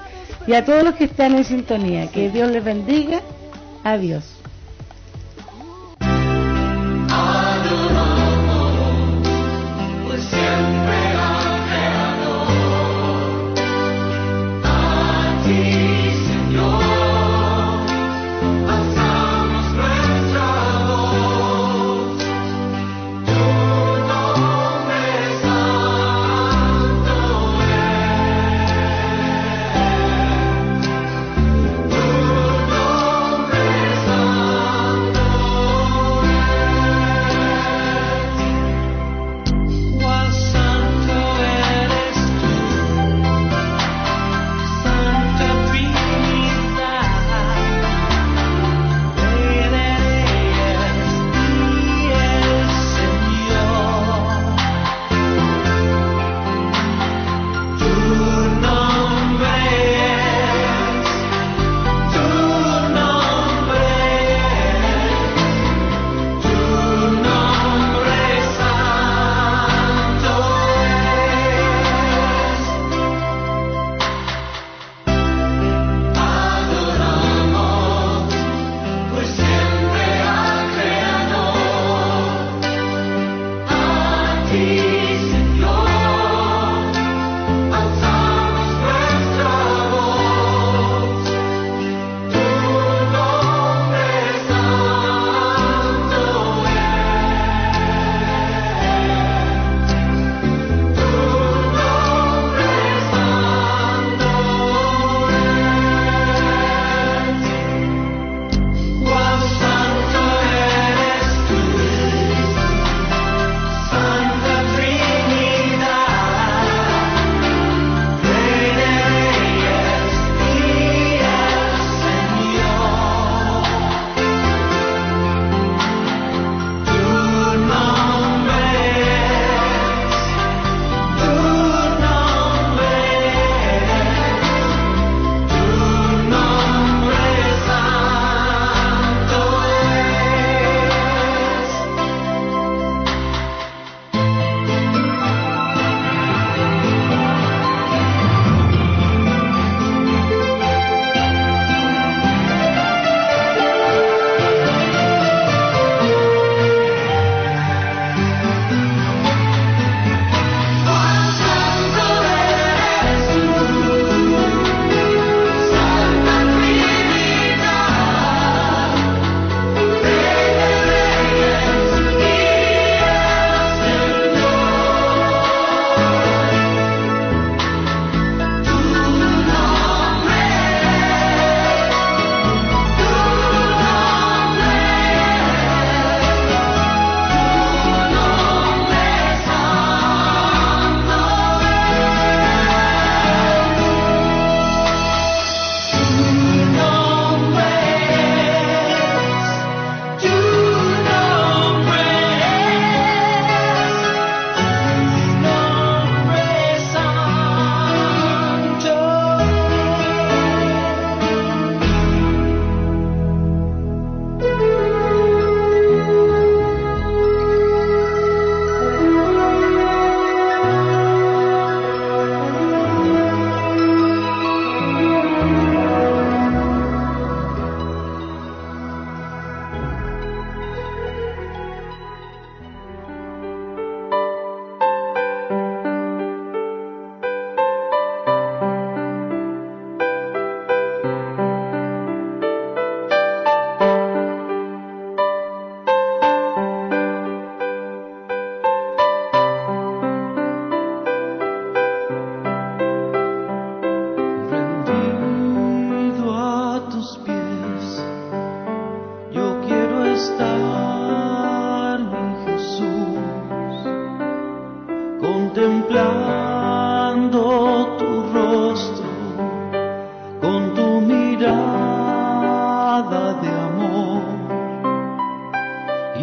[0.47, 2.09] y a todos los que están en sintonía.
[2.09, 3.23] Que Dios les bendiga.
[3.83, 4.34] Adiós.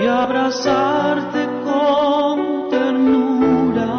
[0.02, 3.94] y abrazarte con ternura,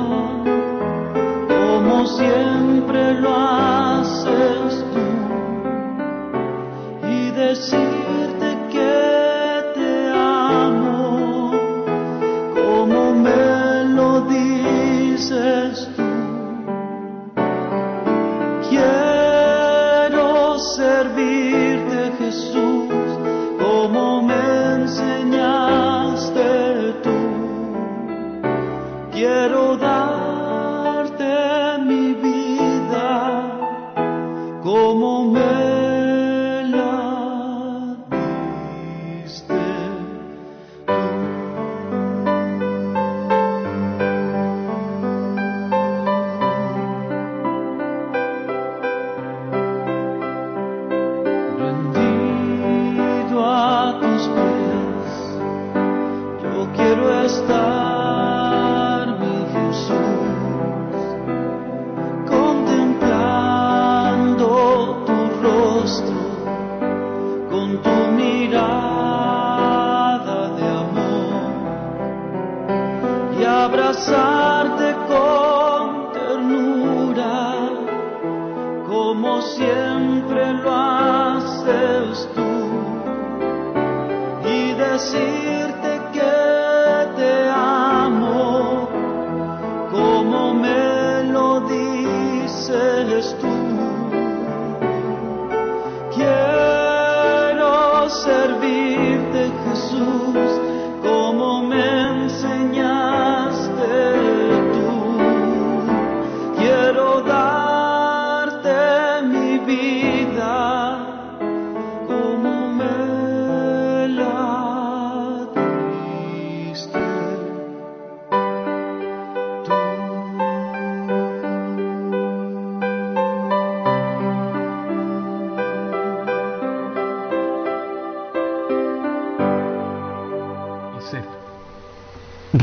[1.48, 5.04] como siempre lo haces tú,
[7.06, 7.91] y decir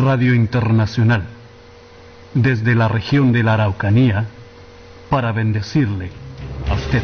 [0.10, 1.22] Radio Internacional,
[2.34, 4.26] desde la región de la Araucanía,
[5.08, 6.10] para bendecirle
[6.68, 7.04] a usted.